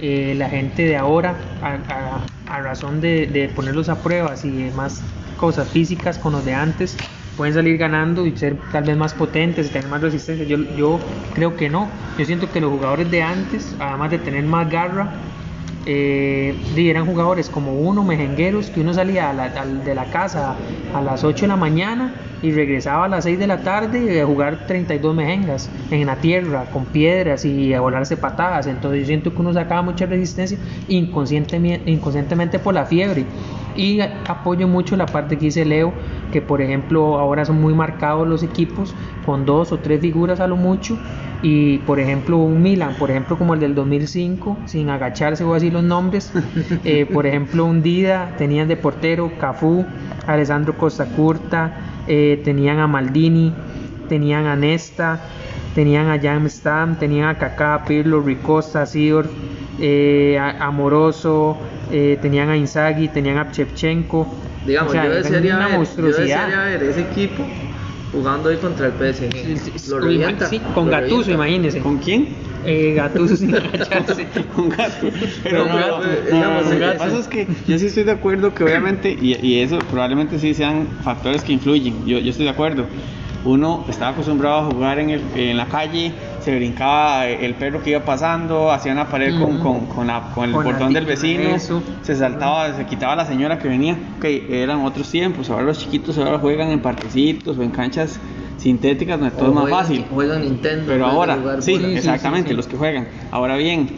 [0.00, 2.20] eh, la gente de ahora, a, a-
[2.56, 5.02] a razón de, de ponerlos a pruebas y demás
[5.34, 6.96] cosas físicas con los de antes,
[7.36, 10.44] pueden salir ganando y ser tal vez más potentes y tener más resistencia.
[10.46, 11.00] Yo, yo
[11.34, 11.88] creo que no.
[12.18, 15.10] Yo siento que los jugadores de antes, además de tener más garra,
[15.86, 20.54] eh, eran jugadores como uno, mejengueros, que uno salía a la- al- de la casa
[20.94, 24.24] a las 8 de la mañana y regresaba a las 6 de la tarde a
[24.26, 28.66] jugar 32 mejengas en la tierra, con piedras y a volarse patadas.
[28.66, 30.56] Entonces yo siento que uno sacaba mucha resistencia
[30.88, 33.26] inconscientemente, inconscientemente por la fiebre.
[33.76, 35.92] Y apoyo mucho la parte que dice Leo,
[36.32, 38.94] que por ejemplo ahora son muy marcados los equipos
[39.26, 40.98] con dos o tres figuras a lo mucho
[41.42, 45.70] y por ejemplo un Milan, por ejemplo como el del 2005, sin agacharse o así
[45.70, 46.32] los nombres,
[46.84, 49.84] eh, por ejemplo un Dida, tenían de portero Cafú,
[50.26, 51.72] Alessandro Costa Curta,
[52.06, 53.52] eh, tenían a Maldini,
[54.08, 55.20] tenían a Nesta,
[55.74, 59.28] tenían a Jan Stam, tenían a Kaká, Pirlo, Ricosta, Sidor,
[59.80, 61.56] eh, Amoroso,
[61.90, 64.26] eh, tenían a Inzaghi, tenían a Shevchenko.
[64.66, 66.46] Digamos, O sea, yo, desearía una ver, yo monstruosidad.
[66.48, 67.44] desearía ver ese equipo
[68.12, 69.90] jugando hoy contra el PSG.
[69.90, 71.32] Lo revienta, sí, con revienta.
[71.32, 71.80] imagínese.
[71.80, 72.28] ¿Con quién?
[72.64, 74.26] Eh, Gattuso sin agacharse.
[74.56, 75.08] un gato.
[75.42, 78.64] Pero, Pero, pero- no, lo que pasa es que yo sí estoy de acuerdo que
[78.64, 82.06] obviamente, y, y eso probablemente sí sean factores que influyen.
[82.06, 82.86] Yo, yo estoy de acuerdo.
[83.44, 87.90] Uno estaba acostumbrado a jugar en, el, en la calle, se brincaba el perro que
[87.90, 91.50] iba pasando, hacía una pared con, con, con la- con el portón del vecino,
[92.02, 93.98] se saltaba, se quitaba la señora que venía.
[94.18, 95.50] Ok, eran otros tiempos.
[95.50, 98.18] Ahora los chiquitos ahora juegan en parquecitos o en canchas
[98.56, 100.04] sintéticas donde todo es más juegan- fácil.
[100.10, 100.84] Juegan Nintendo.
[100.86, 102.56] Pero ahora, jugar sí, exactamente, sí.
[102.56, 103.08] los que juegan.
[103.30, 103.88] Ahora bien,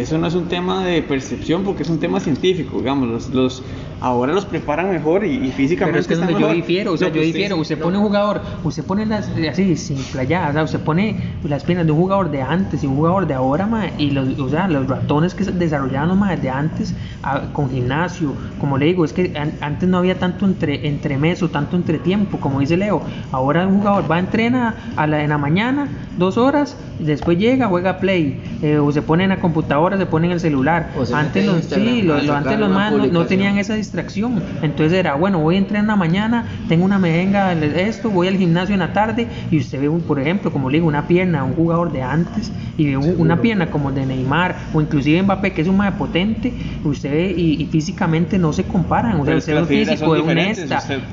[0.00, 3.62] eso no es un tema de percepción porque es un tema científico, digamos, los, los
[4.00, 6.56] ahora los preparan mejor y, y Pero físicamente es que es están donde yo mejor.
[6.66, 7.56] difiero, o sea, No, yo pues, difiero.
[7.56, 7.84] Usted no.
[7.84, 11.86] pone un jugador, usted pone las, así, sin playadas, o sea, usted pone las piernas
[11.86, 14.66] de un jugador de antes y un jugador de ahora, ma, y los, o sea,
[14.68, 19.04] los ratones que se desarrollaban los ma, de antes a- con gimnasio, como le digo,
[19.04, 23.02] es que an- antes no había tanto entre, entremés o tanto entretiempo, como dice Leo.
[23.30, 27.66] Ahora un jugador va a entrenar a la, en la mañana, dos horas, después llega,
[27.68, 30.90] juega play, eh, o se pone en la computadora, se pone en el celular.
[30.96, 33.74] O se Antes los, sí, lo- a lo- antes los más no, no tenían esa
[33.74, 34.42] distracción.
[34.62, 38.36] Entonces era, bueno, voy a entrenar en la mañana, tengo una mejenga esto, voy al
[38.36, 41.44] gimnasio en la tarde y usted ve, un, por ejemplo, como le digo, una pierna,
[41.44, 45.52] un jugador de antes y ve un- una pierna como de Neymar o inclusive Mbappé,
[45.52, 46.52] que es un más potente,
[46.84, 49.20] usted ve y, y físicamente no se comparan.
[49.20, 50.26] O sea, usted ve un físico de un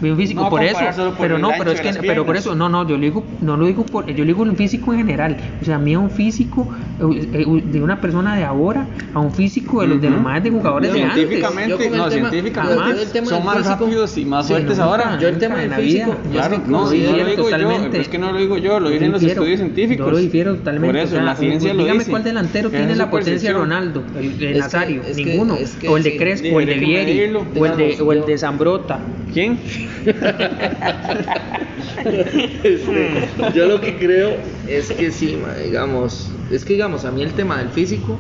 [0.02, 0.80] ve un físico no por eso,
[1.12, 3.58] por pero no, pero es que, pero por eso, no, no, yo lo digo, no
[3.58, 6.10] lo digo por, yo lo digo un físico en general, o sea, a mí un
[6.10, 6.68] físico
[7.00, 10.22] eh, eh, de una persona de ahora ahora a un físico de los de los
[10.22, 11.16] más de jugadores de antes.
[11.16, 15.18] Científicamente, no, tema- científicamente son más físico- rápidos y más Sí, fuertes ahora.
[15.20, 16.08] Yo el tema en la vida.
[16.32, 18.00] Claro, es que no, como sí, no lo digo yo, totalmente.
[18.02, 20.06] es que no lo digo yo, lo dicen los estudios científicos.
[20.06, 20.88] Yo lo difiero totalmente.
[20.88, 23.58] Por eso, o sea, la ciencia lo dígame cuál delantero tiene la potencia de.
[23.58, 25.58] Ronaldo, el, que- Nazario, ninguno.
[25.88, 29.00] o el de Crespo, o el de Vieri, o el de, de Zambrota.
[29.34, 29.60] ¿Quién?
[32.64, 37.34] Este, yo lo que creo es que sí, digamos, es que digamos, a mí el
[37.34, 38.18] tema del físico,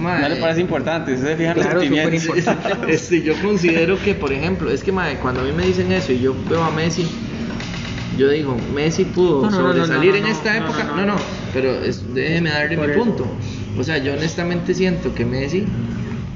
[0.00, 2.38] ma, No le parece importante, usted se fija en los Claro, súper sentimientos.
[2.56, 2.92] importante.
[2.94, 6.12] este, yo considero que, por ejemplo, es que ma, cuando a mí me dicen eso
[6.12, 7.06] y yo veo a Messi,
[8.18, 10.84] yo digo, Messi pudo No, no, sobresalir no, en no, esta no, época.
[10.84, 11.14] no, No, no.
[11.14, 11.18] no,
[11.52, 13.04] pero es- déjeme darle Por mi eso.
[13.04, 13.26] punto.
[13.78, 15.64] O sea, yo honestamente siento que Messi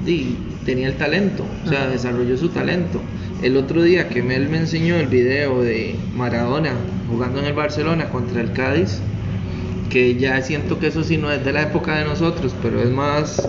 [0.05, 3.01] di, tenía el talento, o sea, desarrolló su talento.
[3.41, 6.73] El otro día que Mel me enseñó el video de Maradona
[7.09, 8.99] jugando en el Barcelona contra el Cádiz,
[9.91, 12.89] que ya siento que eso sí no es de la época de nosotros, pero es
[12.89, 13.47] más,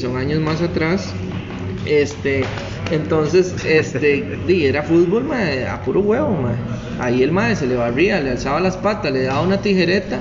[0.00, 1.12] son años más atrás.
[1.84, 2.44] Este,
[2.90, 6.36] entonces, este, di, era fútbol a puro huevo.
[6.98, 10.18] Ahí el mae se le barría, le alzaba las patas, le daba una tijereta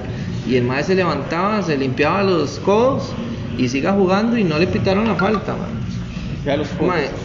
[0.47, 3.13] y el mae se levantaba, se limpiaba los codos
[3.57, 5.55] y siga jugando y no le pitaron la falta.
[6.45, 6.67] Ya los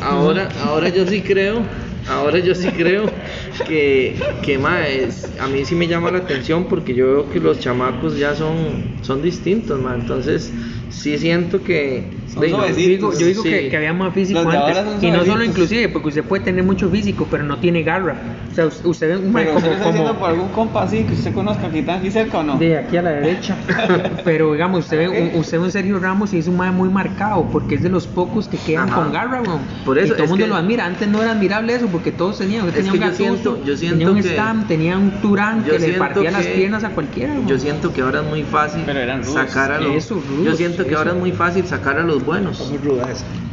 [0.03, 1.63] ahora, ahora yo sí creo,
[2.11, 3.21] ahora yo sí creo
[3.67, 7.61] que, que es- a mí sí me llama la atención porque yo veo que los
[7.61, 9.97] chamacos ya son, son distintos, mae.
[9.97, 10.55] Entonces,
[10.89, 12.20] sí siento que.
[12.33, 13.49] Son digo, digo, yo digo sí.
[13.51, 15.03] que, que había más físico Los antes.
[15.03, 18.15] Y no solo inclusive, porque usted puede tener mucho físico, pero no tiene garra.
[18.51, 21.15] O sea, us- usted ve un Pero como, usted como por algún compa así que
[21.15, 22.57] usted conozca que está aquí cerca o no.
[22.57, 23.57] de aquí a la derecha.
[24.25, 26.89] pero digamos, usted ve, un, usted ve un Sergio Ramos y es un mae muy
[26.89, 29.03] marcado, porque es de los pocos que quedan Ajá.
[29.03, 29.61] con garra, weón.
[29.85, 30.87] Por eso, y todo el es mundo que- lo admira.
[30.87, 32.67] Antes no era admirable eso, porque todos tenían.
[32.67, 35.11] Usted Es tenía un yo Gattuso, siento- yo siento tenía un que- Stam, tenía un
[35.21, 37.33] Turán que le partía las que- piernas a cualquiera.
[37.35, 37.47] weón.
[37.49, 39.95] Yo siento que ahora es muy fácil Pero eran sacar a los.
[39.95, 40.99] Eso, yo siento que eso.
[40.99, 42.73] ahora es muy fácil sacar a los buenos.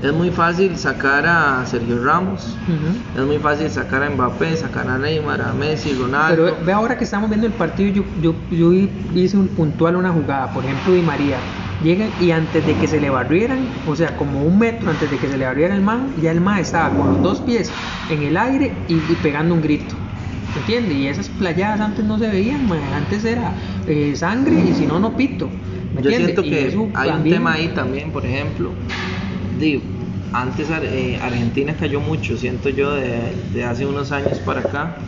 [0.01, 2.55] Es muy fácil sacar a Sergio Ramos.
[2.67, 3.19] Ujú.
[3.21, 6.45] Es muy fácil sacar a Mbappé, sacar a Neymar, a Messi, Ronaldo.
[6.45, 8.73] Pero ve ahora que estamos viendo el partido, yo, yo, yo
[9.15, 11.37] hice un puntual una jugada, por ejemplo, Di María.
[11.83, 15.17] Llegan y antes de que se le barrieran, o sea, como un metro antes de
[15.17, 17.71] que se le barriera el man, ya el man estaba con los dos pies
[18.09, 19.95] en el aire y, y pegando un grito.
[20.57, 20.93] ¿Entiendes?
[20.93, 22.79] Y esas playadas antes no se veían, man.
[22.95, 23.51] antes era
[23.85, 25.49] eh, sangre y si no, no pito.
[25.91, 26.35] ¿Me Yo entiendes?
[26.35, 28.83] siento que hay un tema ahí también, por ejemplo.
[29.49, 29.83] Digo,
[30.31, 35.07] antes eh, Argentina cayó mucho, siento yo, de, de hace unos años para acá.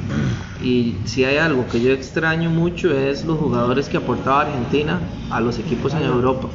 [0.58, 5.42] Y si hay algo que yo extraño mucho es los jugadores que aportaba Argentina a
[5.42, 6.50] los equipos en Europa.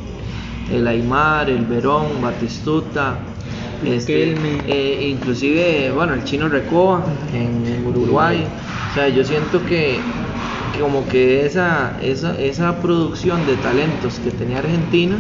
[0.67, 3.39] El Aymar, el Verón, Batistuta,
[3.81, 4.33] este,
[4.65, 8.57] eh, inclusive, bueno, el chino Recoba en, en Uruguay.
[8.89, 10.34] O sea, yo siento que
[10.81, 15.19] como que esa, esa, esa producción de talentos que tenía Argentina,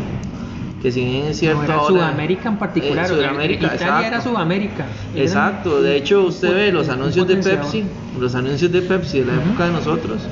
[0.83, 3.05] que si bien es cierto No, era ahora- Sudamérica en particular.
[3.07, 4.07] Eh, Sudamérica, Italia exacto.
[4.07, 4.87] era Sudamérica.
[5.15, 7.37] Era Exacto, de hecho usted un- ve los un anuncios de.
[7.37, 7.85] Pepsi,
[8.19, 10.29] los anuncios de Pepsi de la época de nosotros,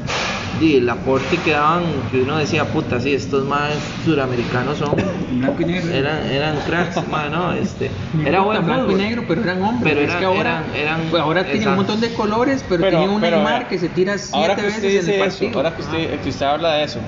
[0.60, 3.72] y el aporte que daban, que uno decía, puta, sí, estos más
[4.04, 4.96] suramericanos son,
[5.30, 5.92] Blanco y negro.
[5.92, 9.00] eran, eran cracks, man, no, este, Me era buen blanco fútbol.
[9.00, 9.82] y negro, pero eran hombres.
[9.94, 12.80] Pero es eran- que ahora, eran- eran- pues ahora tienen un montón de colores, pero,
[12.82, 15.06] Pero- tienen un pero, Neymar que se tira siete ahora que usted veces en el
[15.06, 15.56] dice eso, partido.
[15.58, 17.00] ahora que usted, que usted habla de eso,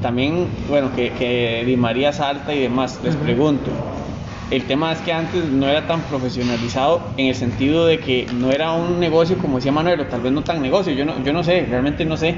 [0.00, 3.24] también, bueno, que, que Di María salta y demás, les Ujú.
[3.24, 3.70] pregunto.
[4.50, 8.50] El tema es que antes no era tan profesionalizado en el sentido de que no
[8.50, 11.34] era un negocio como decía Manuel, o tal vez no tan negocio, yo no, yo
[11.34, 12.34] no sé, realmente no sé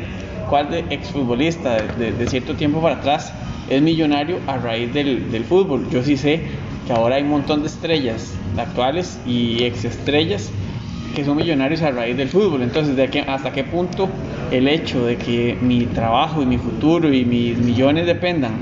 [0.50, 3.32] cuál de exfutbolista de, cierto tiempo para atrás
[3.70, 5.88] es millonario a raíz del, fútbol.
[5.90, 6.42] Yo sí sé
[6.86, 10.50] que ahora hay un montón de estrellas actuales y exestrellas
[11.14, 12.62] que son millonarios a raíz del fútbol.
[12.62, 14.08] Entonces, ¿de qué, ¿hasta qué punto
[14.50, 18.52] el hecho de que mi trabajo y mi futuro y mis millones dependan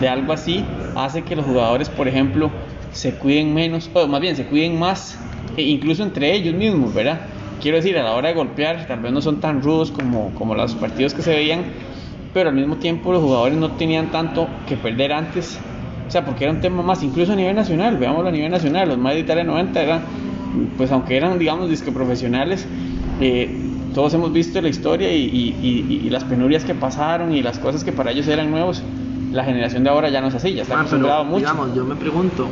[0.00, 2.50] de algo así hace que los jugadores, por ejemplo,
[2.92, 5.18] se cuiden menos, o más bien se cuiden más,
[5.56, 7.22] e incluso entre ellos mismos, ¿verdad?
[7.64, 10.54] Quiero decir, a la hora de golpear, tal vez no son tan rudos como, como
[10.54, 11.64] los partidos que se veían,
[12.34, 15.58] pero al mismo tiempo los jugadores no tenían tanto que perder antes.
[16.06, 18.90] O sea, porque era un tema más, incluso a nivel nacional, veámoslo a nivel nacional,
[18.90, 20.02] los más de Italia 90 eran,
[20.76, 22.66] pues aunque eran, digamos, disque profesionales,
[23.22, 23.48] eh,
[23.94, 27.58] todos hemos visto la historia y, y- y- y las penurias que pasaron y las
[27.58, 28.82] cosas que para ellos eran nuevos.
[29.32, 31.46] La generación de ahora ya no es así, ya está Ah, acostumbrado pero, mucho.
[31.46, 32.50] digamos, yo me pregunto,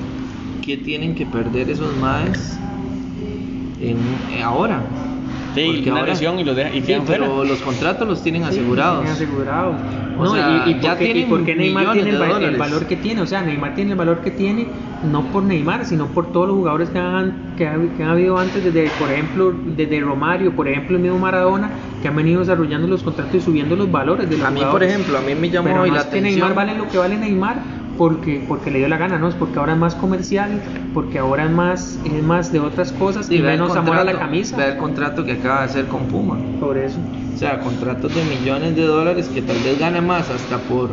[0.65, 2.59] ¿qué tienen que perder esos maes
[3.91, 4.83] en, eh, ahora?
[5.55, 8.45] Sí, Porque una ahora- lesión y los dejan y Sí, pero los contratos los tienen
[8.45, 9.01] asegurados.
[9.01, 9.77] Tienen asegurado.
[10.19, 12.23] O No, sea, y, y ya por qué- y tienen por qué Neymar tiene el,
[12.23, 13.21] va- valor que tiene.
[13.21, 14.69] O sea, Neymar tiene el valor que tiene
[15.03, 18.39] no por Neymar, sino por todos los jugadores que han, que, ha- que han habido
[18.39, 22.87] antes, desde, por ejemplo, desde Romario, por ejemplo, el mismo Maradona, que han venido desarrollando
[22.89, 24.89] los contratos y subiendo los valores de los A mí, por jugadores.
[24.91, 26.49] ejemplo, a mí me llamó Pero hoy la es que atención.
[26.49, 27.63] Neymar vale lo que vale Neymar
[28.03, 30.61] porque, porque le dio la gana, no, es porque ahora es más comercial,
[30.93, 34.57] porque ahora es más, es más de otras cosas y, menos amor a la camisa.
[34.57, 36.37] Vea el contrato que acaba de hacer con Puma.
[36.59, 36.99] Por eso.
[37.33, 40.91] O sea, contratos de millones de dólares que tal vez gane más hasta por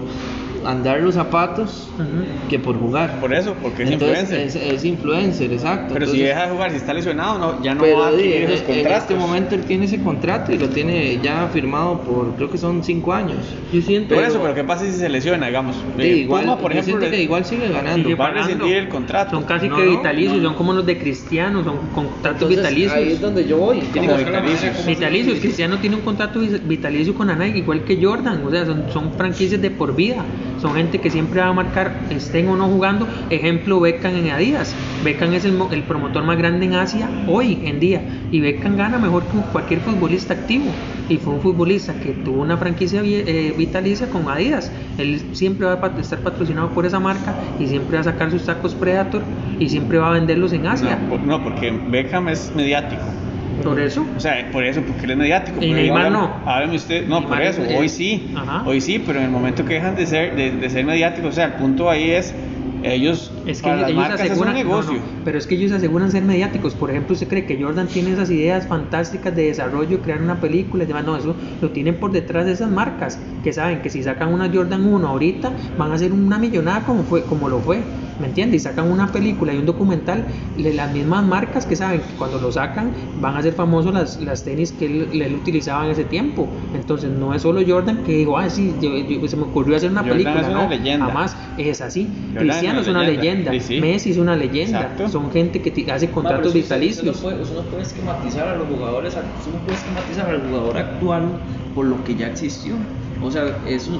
[0.65, 2.49] andar los zapatos Ujú.
[2.49, 3.19] que por jugar.
[3.19, 4.61] Por eso, porque es Entonces, influencer.
[4.67, 5.93] Es, es influencer, exacto.
[5.93, 8.09] Pero si Entonces, deja de jugar, si está lesionado, no, ya no pero va a
[8.09, 8.97] adquirir en, esos en contratos.
[9.03, 12.83] este momento él tiene ese contrato y lo tiene ya firmado por, creo que son
[12.83, 13.37] cinco años.
[13.71, 15.75] Yo siento Por eso, pero ¿qué pasa si se lesiona, digamos?
[15.97, 18.03] Sí, Eh, igual, Puma, por yo ejemplo, siento que igual sigue ganando.
[18.09, 19.31] Sigue va a el contrato.
[19.31, 20.49] Son casi No, que vitalicios, no.
[20.49, 23.21] son como los de Cristiano, son contratos Entonces, Ahí es vitalicios.
[23.21, 23.79] donde yo voy.
[23.79, 24.85] Como vitalicios.
[24.85, 29.13] Vitalicios, Cristiano tiene un contrato vitalicio con Nike, igual que Jordan, o sea, son, son
[29.13, 30.23] franquicias de por vida,
[30.61, 33.07] son gente que siempre va a marcar, estén o no jugando.
[33.29, 34.77] Ejemplo, Beckham en Adidas.
[35.01, 38.75] Beckham es el, mo- el promotor más grande en Asia hoy en día, y Beckham
[38.75, 40.75] gana mejor que cualquier futbolista activo.
[41.07, 44.71] Y fue un futbolista que tuvo una franquicia eh, vitalicia con Adidas.
[44.97, 48.45] Él siempre va a estar patrocinado por esa marca y siempre va a sacar sus
[48.45, 49.23] tacos Predator
[49.57, 50.99] y siempre va a venderlos en Asia.
[51.23, 53.28] No, porque Beckham es mediático.
[53.63, 54.05] Por eso.
[54.15, 55.61] O sea, por eso, porque él es mediático.
[55.61, 56.41] Y Neymar no.
[56.45, 58.63] Háblame usted, no, por eso, es- hoy sí, Ajá.
[58.65, 61.33] hoy sí, pero en el momento que dejan de ser, de, de ser mediáticos, o
[61.33, 62.33] sea, el punto ahí es,
[62.83, 64.93] ellos, Es que para las ellos marcas aseguran, es un no, negocio.
[64.99, 66.75] no, pero es que ellos aseguran ser mediáticos.
[66.75, 70.83] Por ejemplo, usted cree que Jordan tiene esas ideas fantásticas de desarrollo, crear una película
[70.83, 71.05] y demás.
[71.05, 74.49] No, eso lo tienen por detrás de esas marcas que saben que si sacan una
[74.53, 77.83] Jordan 1 ahorita van a hacer una millonada como fue, como lo fue.
[78.19, 78.61] ¿Me entiendes?
[78.61, 80.25] Y sacan una película y un documental,
[80.57, 84.19] de las mismas marcas que saben que cuando lo sacan van a ser famosos las,
[84.19, 86.49] las tenis que él, él utilizaba en ese tiempo.
[86.73, 89.89] Entonces no es solo Jordan que digo, ah, sí, yo- yo- se me ocurrió hacer
[89.91, 90.41] una Jordan película.
[90.41, 91.05] es una no, leyenda.
[91.05, 92.09] jamás es así.
[92.33, 93.81] Jordan Cristiano es una leyenda, Sí, sí.
[93.81, 95.09] Messi es una leyenda, Exacto.
[95.09, 97.05] son gente que hace contratos pero usted- vitalicios.
[97.07, 100.41] Usted no, puede, usted no puede esquematizar a los jugadores, usted no puede esquematizar al
[100.41, 101.23] jugador actual
[101.75, 102.75] por lo que ya existió.
[103.21, 103.99] O sea, eso.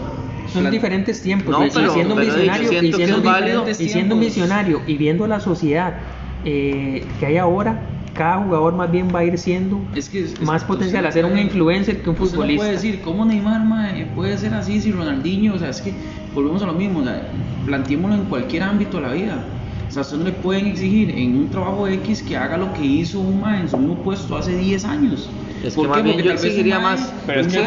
[0.52, 2.96] Son la- diferentes tiempos, No, y, y pero- siendo pero, visionario, yo siento y que
[2.98, 3.66] siendo, es válido.
[3.70, 4.20] y siendo tiempos.
[4.20, 5.94] visionario y viendo la sociedad
[6.46, 7.82] eh, que hay ahora,
[8.20, 11.24] cada jugador más bien va a ir siendo Es que es- más potencial a ser
[11.24, 12.60] un influencer que un Usted no futbolista.
[12.64, 15.54] puede decir, ¿cómo Neymar mae, puede ser así si Ronaldinho?
[15.54, 15.94] O sea, es que
[16.36, 17.30] volvemos a lo mismo, o sea,
[17.66, 19.42] planteémoslo en cualquier ámbito de la vida.
[19.88, 22.74] O sea, a usted no le pueden exigir en un trabajo X que haga lo
[22.74, 25.30] que hizo un mae en su mismo puesto hace 10 años.
[25.64, 25.98] Es ¿Por que qué?
[25.98, 27.14] más bien Porque yo tal vez un exigiría más.
[27.26, 27.58] Pero es que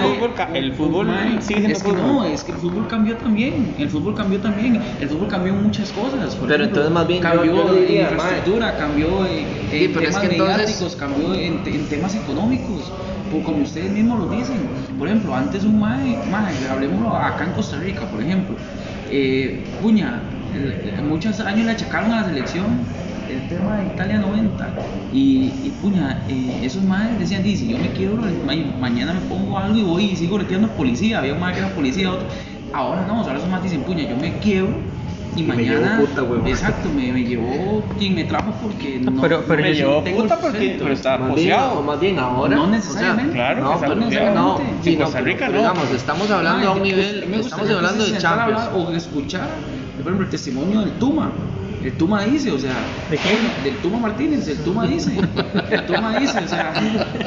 [0.54, 2.06] el fútbol el sigue siendo es que fútbol.
[2.06, 3.74] no, es que el fútbol cambió también.
[3.78, 4.80] El fútbol cambió también.
[5.00, 6.34] El fútbol cambió muchas cosas.
[6.36, 10.06] Por Pero entonces más bien cambió yo diría, en infraestructura, cambió en, Sí, en pero
[10.08, 12.90] es temas que entonces- cambió en, en temas económicos.
[13.44, 14.58] Como ustedes mismos lo dicen.
[14.98, 18.54] Por ejemplo, antes un mae, mae, hablemoslo acá en Costa Rica, por ejemplo.
[19.10, 20.20] Eh, puña,
[20.54, 22.84] el- el- muchos años le achacaron a la selección
[23.32, 24.68] el tema de Italia 90
[25.12, 25.18] y,
[25.64, 29.58] y puña, eh, esos madres decían, "Di, si yo me quiebro, ma- mañana me pongo
[29.58, 32.26] algo y voy y sigo retirando policía, había un madre que era policía, otro.
[32.72, 34.72] ahora no, ahora esos más dicen, puña, yo me quiebro
[35.36, 36.46] y, Y me mañana, llevó puta, huevón.
[36.46, 40.22] exacto, me, me llevó quien me trajo porque no, pero- pero no Me llevó tengo
[40.22, 41.82] puta porque pero o poseado.
[41.82, 42.54] más bien ahora.
[42.56, 43.32] No o sea, necesariamente.
[43.32, 44.34] Claro no, que está pero no, poseado.
[44.34, 45.58] no, En sí, no, Costa pero- Rica pero no.
[45.72, 48.60] digamos, estamos hablando a un nivel, me estamos hablando de Champions.
[48.60, 49.48] hablar O escuchar,
[49.96, 51.30] por ejemplo, el testimonio del Tuma.
[51.84, 53.62] El Tuma dice, o sea, ¿De quién?
[53.62, 55.16] Del Tuma Martínez, el Tuma dice.
[55.70, 56.72] El Tuma dice, o sea,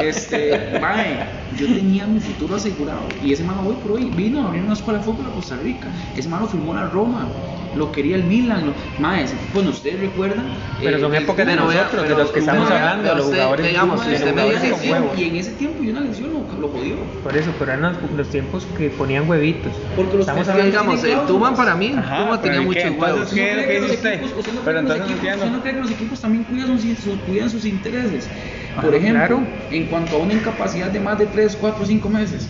[0.01, 1.19] este, mae,
[1.57, 3.07] yo tenía mi futuro asegurado.
[3.21, 5.57] Y ese malo hoy por hoy vino a abrir una escuela de fútbol a Costa
[5.57, 5.91] Rica.
[6.15, 7.27] Ese malo firmó la Roma.
[7.75, 8.67] Lo quería el Milan.
[8.67, 10.45] Lo, mae, ese- bueno, ustedes recuerdan.
[10.79, 14.01] Pero eh, son épocas de nosotros, de los que estamos usted- hablando, los jugadores, digamos,
[14.01, 14.73] si usted me dice.
[15.17, 16.95] Y en ese tiempo y una lesión lo, lo jodió.
[17.21, 19.73] Por eso, pero eran los, los tiempos que ponían huevitos.
[19.93, 22.81] Porque los Estamos hablando digamos, el Tuma para mí, Tuma tenía ¿y qué?
[22.83, 23.33] Entonces, huevos.
[23.33, 24.21] ¿qué?
[24.49, 25.45] Es no Pero entonces equipos- entiendo.
[25.45, 28.27] usted no cree que los equipos también cuidan sus, sus- cuidan sus intereses.
[28.75, 29.43] Por Ajá, ejemplo, claro.
[29.71, 32.47] en cuanto a una incapacidad de más de 3, 4, 5 meses,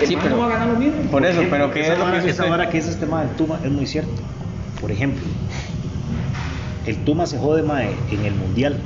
[0.00, 0.96] el Sí, pero- no va a ganar lo mismo.
[1.10, 3.58] Por eso, pero ¿qué es lo que esa vara que dice este tema del Tuma
[3.62, 4.10] es muy cierto.
[4.80, 5.22] Por ejemplo,
[6.86, 8.78] el Tuma se jode mae, en el Mundial.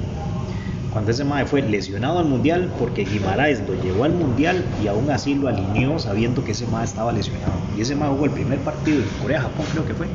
[0.92, 5.08] Cuando ese mae fue lesionado al Mundial porque Guimaraes lo llevó al Mundial y aún
[5.10, 7.52] así lo alineó sabiendo que ese mae estaba lesionado.
[7.78, 10.06] Y ese mae jugó el primer partido en Corea-Japón creo que fue.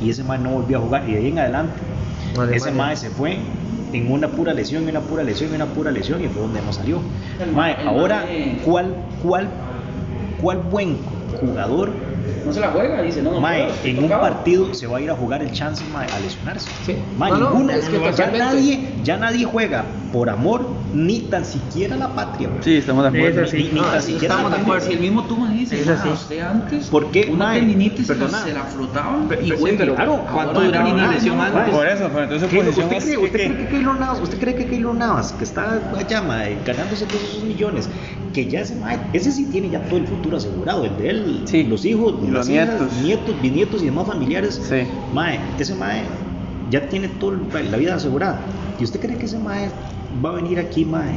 [0.00, 1.08] Y ese mae no volvió a jugar.
[1.08, 1.74] Y de ahí en adelante,
[2.52, 3.38] ese mae se fue
[3.92, 6.60] en una pura lesión, y una pura lesión, y una pura lesión y fue donde
[6.62, 7.00] no salió.
[7.54, 8.24] Mae, ahora,
[8.64, 9.48] ¿cuál, cuál,
[10.40, 10.98] cuál buen
[11.40, 11.92] jugador
[12.44, 14.20] No se la juega, dice, no, no Mae, puedo, en un tocado.
[14.22, 16.68] partido se va a ir a jugar el chance mae, a lesionarse.
[16.84, 16.96] Sí.
[17.16, 17.72] Mae, No, no, ninguno.
[17.72, 18.38] es que ya, totalmente.
[18.38, 22.48] nadie, ya nadie juega por amor ni tan siquiera la patria.
[22.48, 22.58] mae.
[22.62, 23.46] Sí, estamos de acuerdo.
[23.46, 23.56] Sí.
[23.56, 24.86] Ni, ni No, tan sí, siquiera estamos la de acuerdo.
[24.86, 26.08] Si el mismo Tuma dice, Es "Ma, así.
[26.10, 27.58] usted antes, ¿Por qué, una mae?
[27.60, 28.44] tendinitis se la- Perdona.
[28.44, 31.74] se la frotaban Pe- y güey, pero claro, ¿cuánto duraba una lesión antes?
[31.74, 34.20] Por eso, pero entonces su ¿Qué- posición ¿Usted, cree, usted, que- cree que Keylor Navas,
[34.20, 37.88] ¿Usted cree que Keylor Navas, que está allá, mae, ganándose todos esos millones,
[38.34, 41.42] que ya ese mae, ese sí tiene ya todo el futuro asegurado, el de él,
[41.46, 41.62] Sí.
[41.62, 43.02] los hijos, los las hijas, nietos.
[43.02, 44.82] nietos, bisnietos y demás familiares, Sí.
[45.14, 46.02] mae, ese mae
[46.70, 47.38] ya tiene toda
[47.70, 48.40] la vida asegurada.
[48.78, 49.70] ¿Y usted cree que ese mae
[50.24, 51.14] va a venir aquí, mae,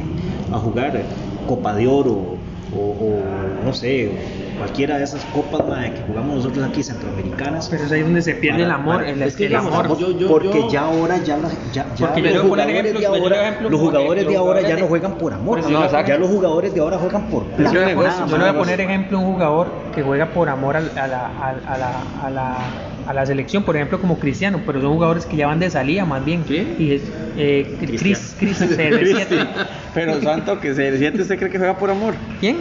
[0.52, 1.02] a jugar
[1.48, 2.36] Copa de Oro
[2.72, 3.22] o, o,
[3.64, 4.10] no sé,
[4.58, 7.68] cualquiera de esas copas, mae, que jugamos nosotros aquí centroamericanas?
[7.68, 8.96] Pero es ahí donde se pierde el amor.
[8.98, 9.98] para- el, es que el digamos, amor.
[9.98, 13.80] yo- yo- porque yo- ya ahora ya, la- ya, ya los jugadores de ahora, los
[13.80, 16.08] jugadores de ahora ya no juegan por amor, No, exacto.
[16.08, 17.72] ya los jugadores de ahora juegan por Yo plata.
[17.72, 20.32] le, voy a poner, negocio, yo le voy a poner ejemplo un jugador que juega
[20.32, 23.98] por amor al- a, la, a, a la, a, la, a la selección, por ejemplo
[24.00, 26.44] como Cristiano, pero son jugadores que ya van de salida más bien.
[26.46, 26.74] ¿Sí?
[26.78, 27.02] Y es
[27.38, 29.46] eh, Chris, Chris CR7.
[29.94, 32.14] Pero Santo, que CR7, ¿usted cree que juega por amor?
[32.38, 32.58] ¿Quién?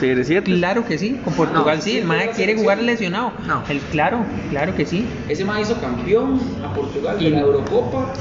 [0.00, 0.44] CR7.
[0.44, 3.32] Claro que sí, con Portugal No, sí, sí, el mae quiere jugar lesionado.
[3.46, 3.64] No.
[3.68, 4.20] El, claro,
[4.50, 5.04] claro que sí.
[5.28, 8.12] Ese man hizo campeón a Portugal Y- de la Eurocopa.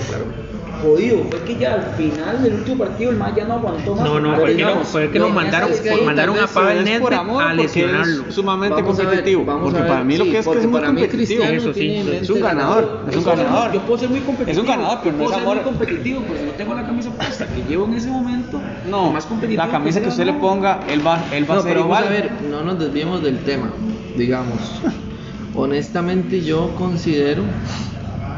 [0.81, 4.03] Jodido, fue que ya al final del último partido el man ya no aguantó más.
[4.05, 7.13] No, no, fue que, no, fue que en mandaron, ahí mandaron a Pavel Nedved por
[7.13, 8.25] amor, a lesionarlo.
[8.27, 9.45] es sumamente Vamos ver, competitivo.
[9.45, 11.17] vamos porque ver, para mí lo sí, que es que es muy competitivo.
[11.17, 13.73] Cristiano Eso sí, es un ganador, es un Yo puedo ser- ganador.
[13.73, 14.51] Yo puedo ser muy competitivo.
[14.51, 15.61] Es un ganador, pero no es amor.
[15.63, 19.25] competitivo, pero si no tengo la camisa puesta que llevo en ese momento, No, más
[19.25, 19.63] competitivo.
[19.65, 22.03] la camisa que usted le ponga, él va, él va a ser pero vamos igual.
[22.03, 23.71] a ver, no nos desviemos del tema,
[24.15, 24.81] digamos.
[25.55, 27.43] Honestamente yo considero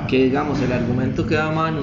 [0.07, 1.81] que, digamos, el argumento que da Manu,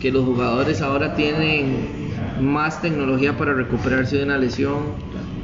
[0.00, 2.06] que los jugadores ahora tienen
[2.40, 4.94] más tecnología para recuperarse de una lesión,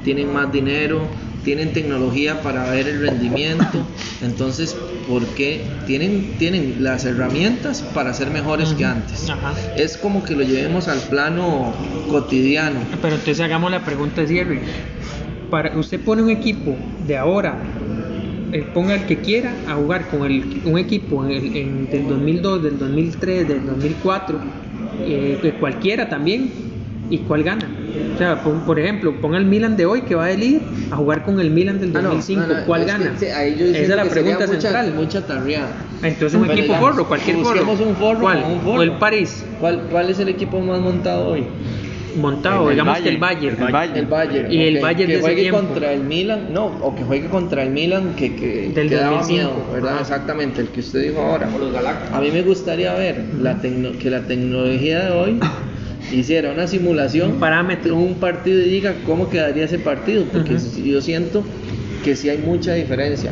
[0.05, 1.07] tienen más dinero,
[1.45, 3.87] tienen tecnología para ver el rendimiento,
[4.23, 4.77] entonces,
[5.09, 5.65] ¿por qué?
[5.87, 9.29] Tienen, tienen las herramientas para ser mejores que antes.
[9.29, 9.55] ajá.
[9.77, 11.73] Es como que lo llevemos al plano
[12.09, 12.81] cotidiano.
[13.01, 14.61] Pero entonces hagamos la pregunta de cierre.
[15.51, 16.77] Para, usted pone un equipo
[17.07, 17.59] de ahora,
[18.53, 22.07] eh, ponga el que quiera a jugar con el, un equipo en el- en- del
[22.07, 24.39] 2002, del 2003, del 2004,
[25.05, 26.51] eh, de cualquiera también,
[27.11, 27.67] ¿y cuál gana?
[28.15, 30.97] O sea, pon- por ejemplo, ponga el Milan de hoy que va de líder a
[30.97, 33.13] jugar con el Milan del Ah, no, 2005, no, no, ¿cuál que gana?
[33.19, 34.95] sí, ahí yo Esa es la que pregunta mucha, central.
[34.95, 35.69] Mucha tarreada.
[36.03, 37.71] Entonces un Bueno, equipo digamos, forro, cualquier forro.
[37.73, 38.45] un forro, ¿Cuál?
[38.51, 38.81] un forro.
[38.81, 41.45] O el París, ¿Cuál, ¿Cuál es el equipo más montado hoy?
[42.17, 43.97] Montado, El digamos que el Bayern, el Bayern.
[43.97, 44.53] El Bayern.
[44.53, 47.29] Y el ok, Bayern que de ese juegue contra el Milan, no, o que juegue
[47.29, 50.01] contra el Milan que, que, Del que daba 2005, miedo, ¿verdad?
[50.01, 51.49] Exactamente, el que usted dijo ahora.
[51.55, 52.15] O los Galacticos.
[52.15, 55.41] A mí me gustaría ver la tecno- que la tecnología de hoy
[56.13, 57.97] hiciera una simulación, Un parámetro.
[57.97, 61.45] un partido y diga cómo quedaría ese partido, porque yo siento
[62.05, 63.31] que sí hay mucha diferencia.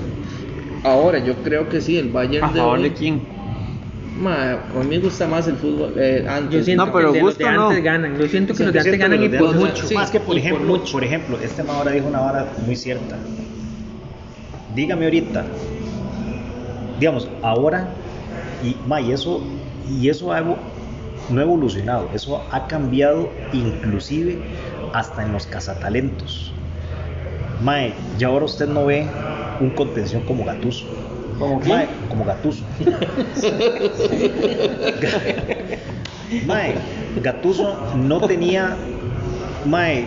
[0.84, 3.20] Ahora, yo creo que sí, el Bayern ¿A de favor hoy, de quién?
[4.18, 6.58] Ma, a mí me gusta más el fútbol eh, antes.
[6.58, 7.68] Yo siento No, pero que los de gusto no.
[7.68, 8.18] antes ganan.
[8.18, 9.86] Yo siento que Sí, los de yo antes siento ganan que y por mucho.
[9.86, 10.92] sí, Más que por ejemplo, mucho.
[10.92, 13.16] por ejemplo, este ma ahora dijo una vara muy cierta.
[14.74, 15.44] Dígame ahorita,
[16.98, 17.88] digamos, ahora,
[18.64, 19.42] y, ma, y eso,
[20.00, 24.38] y eso ha no ha evolucionado, eso ha cambiado inclusive
[24.92, 26.52] hasta en los cazatalentos.
[27.64, 29.06] Mae, ya ahora usted no ve
[29.60, 30.86] un contención como Gatuso.
[31.40, 31.88] ¿Como quién?
[32.10, 32.62] Como Gatuso.
[36.46, 36.74] Mae,
[37.22, 38.76] Gatuso no tenía
[39.64, 40.04] Mae,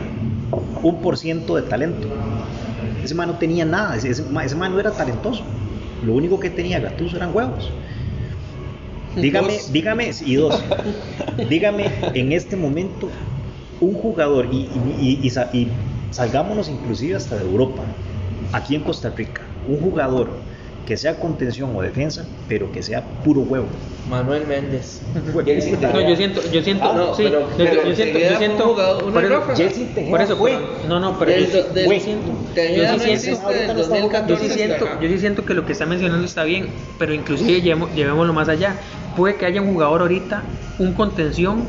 [0.83, 2.07] un por ciento de talento.
[3.03, 5.43] Ese mae no tenía nada, ese, ese, mae, ese mae no era talentoso.
[6.05, 7.71] Lo único que tenía Gatuso eran huevos.
[9.15, 9.73] Dígame, Dos.
[9.73, 10.63] dígame, y dos.
[11.49, 13.09] Dígame en este momento
[13.81, 14.69] un jugador, y,
[15.01, 15.29] y
[16.11, 17.81] salgámonos inclusive hasta de Europa,
[18.51, 20.29] aquí en Costa Rica, un jugador
[20.85, 23.67] que sea contención o defensa, pero que sea puro huevo.
[24.09, 25.01] Manuel Méndez.
[25.33, 25.41] No,
[26.09, 28.69] yo siento, yo siento, Ah, no, sí, pero- yo, pero yo siento, yo siento, un
[28.71, 29.55] jugador- una por eso, ráfaga.
[29.55, 30.51] Jelsin Tejeda por eso, fue.
[30.51, 34.87] pero- no, no, pero Del yo, del- siento, yo sí siento, yo 2014 sí siento,
[35.01, 36.67] yo sí siento que lo que está mencionando está bien,
[36.99, 38.75] pero inclusive llevemos- llevémoslo más allá.
[39.15, 40.43] Puede que haya un jugador ahorita,
[40.79, 41.63] un contención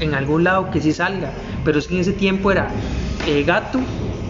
[0.00, 1.30] en algún lado que sí salga,
[1.64, 2.70] pero es que en ese tiempo era
[3.28, 3.78] eh, Gato,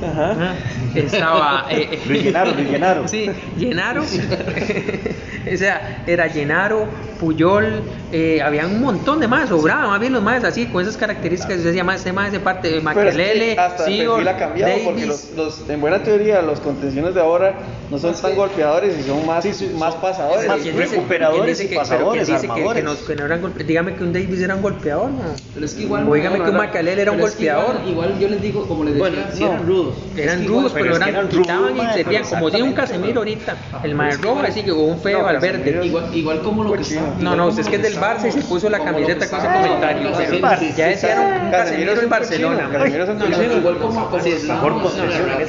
[0.03, 0.55] ajá,
[0.95, 3.09] estaba eh, Luis Llenaro, Luis Llenaro.
[3.09, 4.03] Sí, Llenaro.
[5.53, 6.89] o sea, era Llenaro,
[7.21, 10.97] Puyol, eh, había un montón de más, sobraban más bien los más así, con esas
[10.97, 14.15] características, se decía más, ese más de parte de es que Makelele, hasta el Seagull,
[14.25, 15.31] perfil ha cambiado porque Davis.
[15.37, 17.55] los, los- en buena teoría los contenciones de ahora
[17.91, 19.45] no son tan golpeadores y son más,
[19.79, 20.49] más pasadores.
[20.49, 22.85] más ¿Quién dice- recuperadores dice y que- pasadores, quién dice que- que, armadores.
[22.85, 25.21] nos- que no eran golpe- dígame que un Davis era un golpeador, ¿no?
[25.53, 26.09] Pero es que igual.
[26.09, 27.75] O dígame no, que un no, Makelele era un que golpeador.
[27.87, 29.09] Igual, igual yo les digo, como les decía.
[29.11, 29.95] Bueno, sí no, eran rudos.
[30.17, 33.95] Eran que rudos, pero, que eran, quitaban y servían, como tiene un Casemiro ahorita, el
[33.95, 35.87] Maestro así que con un feo No, Valverde.
[36.15, 37.01] Igual, como lo que Cochino.
[37.19, 39.49] No, no, usted es que es del Barça y se puso la camiseta con ese
[39.49, 40.09] comentario.
[40.17, 42.69] Sí, o sea, sí, ya decían un Casemiro del Barcelona.
[42.73, 43.57] Casemiro es un cochino.
[43.57, 44.11] Igual como.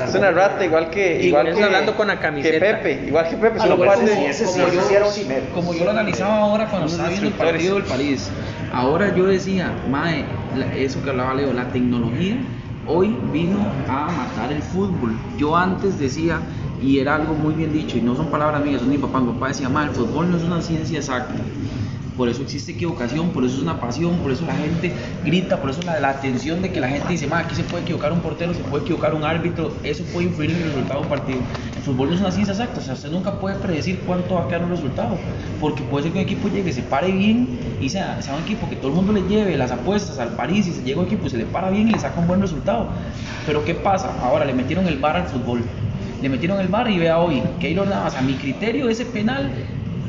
[0.01, 1.21] Es una rata, igual que.
[1.23, 2.53] Igual eso hablando con la camiseta.
[2.53, 4.11] Que Pepe, igual que Pepe, Ah, solo no, pero parte.
[5.53, 8.29] como yo- lo analizaba ahora cuando estaba viendo el partido del París.
[8.73, 10.25] Ahora yo decía, mae,
[10.75, 12.35] eso que hablaba Leo, la tecnología
[12.87, 15.17] hoy vino a matar el fútbol.
[15.37, 16.39] Yo antes decía,
[16.81, 19.21] y era algo muy bien dicho, y no son palabras mías, son mi papá.
[19.21, 21.35] Mi papá decía, mae, el fútbol no es una ciencia exacta.
[22.17, 25.69] Por eso existe equivocación, por eso es una pasión, por eso la gente grita, por
[25.69, 28.53] eso la, atención de que la gente dice, "Ma, aquí se puede equivocar un portero,
[28.53, 31.39] se puede equivocar un árbitro, eso puede influir en el resultado de un partido.
[31.77, 34.41] El fútbol no es una ciencia exacta, o sea, usted nunca puede predecir cuánto va
[34.43, 35.17] a quedar un resultado,
[35.59, 38.67] porque puede ser que un equipo llegue, se pare bien y sea, sea un equipo
[38.69, 41.29] que todo el mundo le lleve las apuestas al París y se llega un equipo
[41.29, 42.89] se le para bien y le saca un buen resultado.
[43.45, 44.19] Pero ¿qué pasa?
[44.21, 45.63] Ahora le metieron el VAR al fútbol.
[46.21, 49.49] Le metieron el VAR y vea hoy, Keylor Navas, a mi criterio, ese penal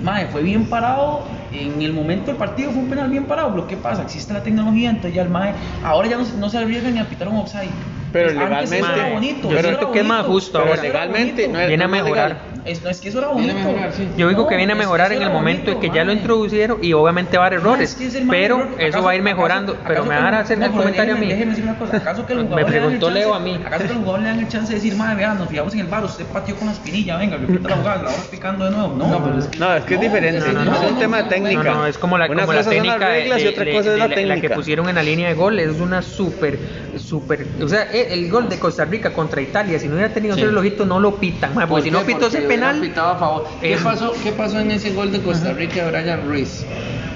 [0.03, 1.23] Mae, fue bien parado.
[1.53, 3.51] En el momento del partido fue un penal bien parado.
[3.55, 4.03] Pero ¿qué pasa?
[4.03, 5.53] Existe la tecnología, entonces ya el Mae.
[5.85, 7.71] Ahora ya no, se- no se arriesga ni a pitar un offside.
[8.13, 9.49] Pero Pues legalmente- era bonito.
[9.49, 10.83] siento era que es más justo pero ahora.
[10.83, 12.29] Legalmente, no es- Viene a no es mejorar.
[12.31, 12.43] legal.
[12.65, 13.55] Es, no, es que eso era bonito.
[13.55, 14.09] Mejorar, sí.
[14.17, 16.05] Yo digo que viene a es que mejorar en el momento en bonito, que ya
[16.05, 18.57] lo introducieron y obviamente va a haber No, errores, es que es el mal pero
[18.61, 18.69] error.
[18.79, 19.73] eso ¿Acaso- va a ir mejorando.
[19.73, 21.27] acaso Pero me van a hacer el comentario a mí.
[21.27, 21.97] Déjeme decir una cosa.
[21.97, 23.59] ¿Acaso que el Me le preguntó chance- Leo a mí.
[23.67, 25.81] ¿Acaso que el jugador le dan el chance de decir, madre, vean, nos fijamos en
[25.81, 28.71] el bar, usted pateó con la espinilla, venga, repita la jugada, la vamos picando de
[28.71, 28.95] nuevo?
[28.97, 30.53] No, No, pero es que- No, es que es diferente.
[30.53, 31.63] no, no, es un tema de técnica.
[31.65, 33.65] No, no, es como la, Una como la cosa son las técnica reglas y otra
[33.73, 34.41] cosa es la la, técnica.
[34.49, 35.59] que pusieron en la línea de gol.
[35.59, 36.59] Es una súper,
[36.97, 37.45] súper.
[37.63, 40.47] O sea, eh, el gol de Costa Rica contra Italia, si no hubiera tenido ese
[40.47, 41.53] relojito, no lo pitan.
[41.69, 42.81] Porque si ¿Por no pitó ese penal.
[42.81, 43.47] pitado a favor.
[43.61, 43.79] ¿Qué, Eh.
[43.83, 46.65] pasó, ¿Qué pasó en ese gol de Costa Rica de Brian Ruiz?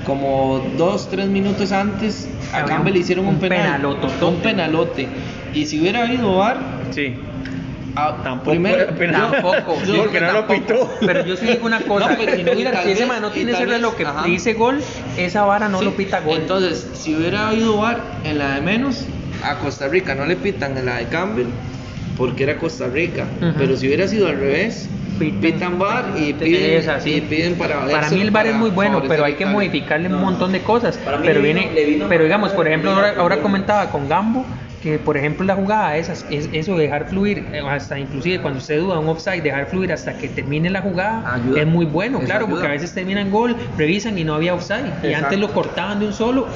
[0.04, 3.84] Como dos, tres minutos antes, a Había Campbell le hicieron un, un penal.
[3.86, 5.08] Un penalote.
[5.52, 6.58] Y si hubiera habido VAR,
[6.92, 7.16] Sí.
[7.96, 9.32] ah, Tampoco primero, penal.
[9.32, 9.82] Tampoco.
[9.86, 10.60] yo- Porque no lo tampoco.
[10.60, 10.90] pitó.
[11.04, 13.52] Pero yo sí digo una cosa, No, pero si, no hubiera, si ese no tiene
[13.52, 14.22] ese reloj que ajá.
[14.24, 14.80] dice gol,
[15.16, 16.36] esa vara no Sí, lo pita gol.
[16.38, 19.04] Entonces, si hubiera habido VAR en la de menos,
[19.42, 21.46] a Costa Rica no le pitan en la de Campbell
[22.16, 23.26] porque era Costa Rica.
[23.58, 24.88] Pero si hubiera sido al revés,
[25.18, 27.14] Pitan- VAR y piden, así.
[27.14, 29.52] y piden para Para mí el VAR es muy bueno, pero hay que Italia.
[29.54, 30.98] modificarle un montón de cosas.
[31.22, 34.44] Pero viene, vino pero digamos, por ejemplo, ahora, ahora comentaba con Gambo
[34.86, 38.58] que por ejemplo la jugada esas es eso de dejar fluir eh, hasta inclusive cuando
[38.58, 41.60] usted duda un offside dejar fluir hasta que termine la jugada Ayuda.
[41.62, 42.50] es muy bueno claro ayuda.
[42.60, 46.06] porque a veces terminan gol revisan y no había offside y antes lo cortaban de
[46.06, 46.46] un solo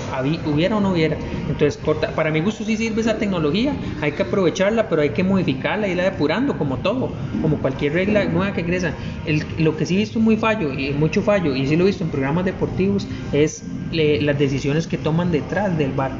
[0.47, 1.17] hubiera o no hubiera
[1.49, 5.25] entonces corta, para mi gusto sí sirve esa tecnología hay que aprovecharla pero hay que
[5.25, 7.13] modificarla y irla depurando como todo
[7.43, 8.93] como cualquier regla nueva que ingresa
[9.27, 11.87] El- lo que sí he visto muy fallo y mucho fallo y sí lo he
[11.89, 16.13] visto en programas deportivos es le- las decisiones que toman detrás del bar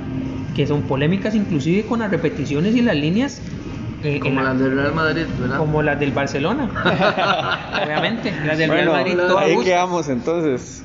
[0.55, 3.41] que son polémicas inclusive con las repeticiones y las líneas
[4.03, 5.59] eh, Como la- las del Real Madrid, ¿verdad?
[5.59, 6.69] como las del Barcelona
[7.85, 10.83] obviamente las del Bueno, Real Madrid todo a ahí quedamos entonces.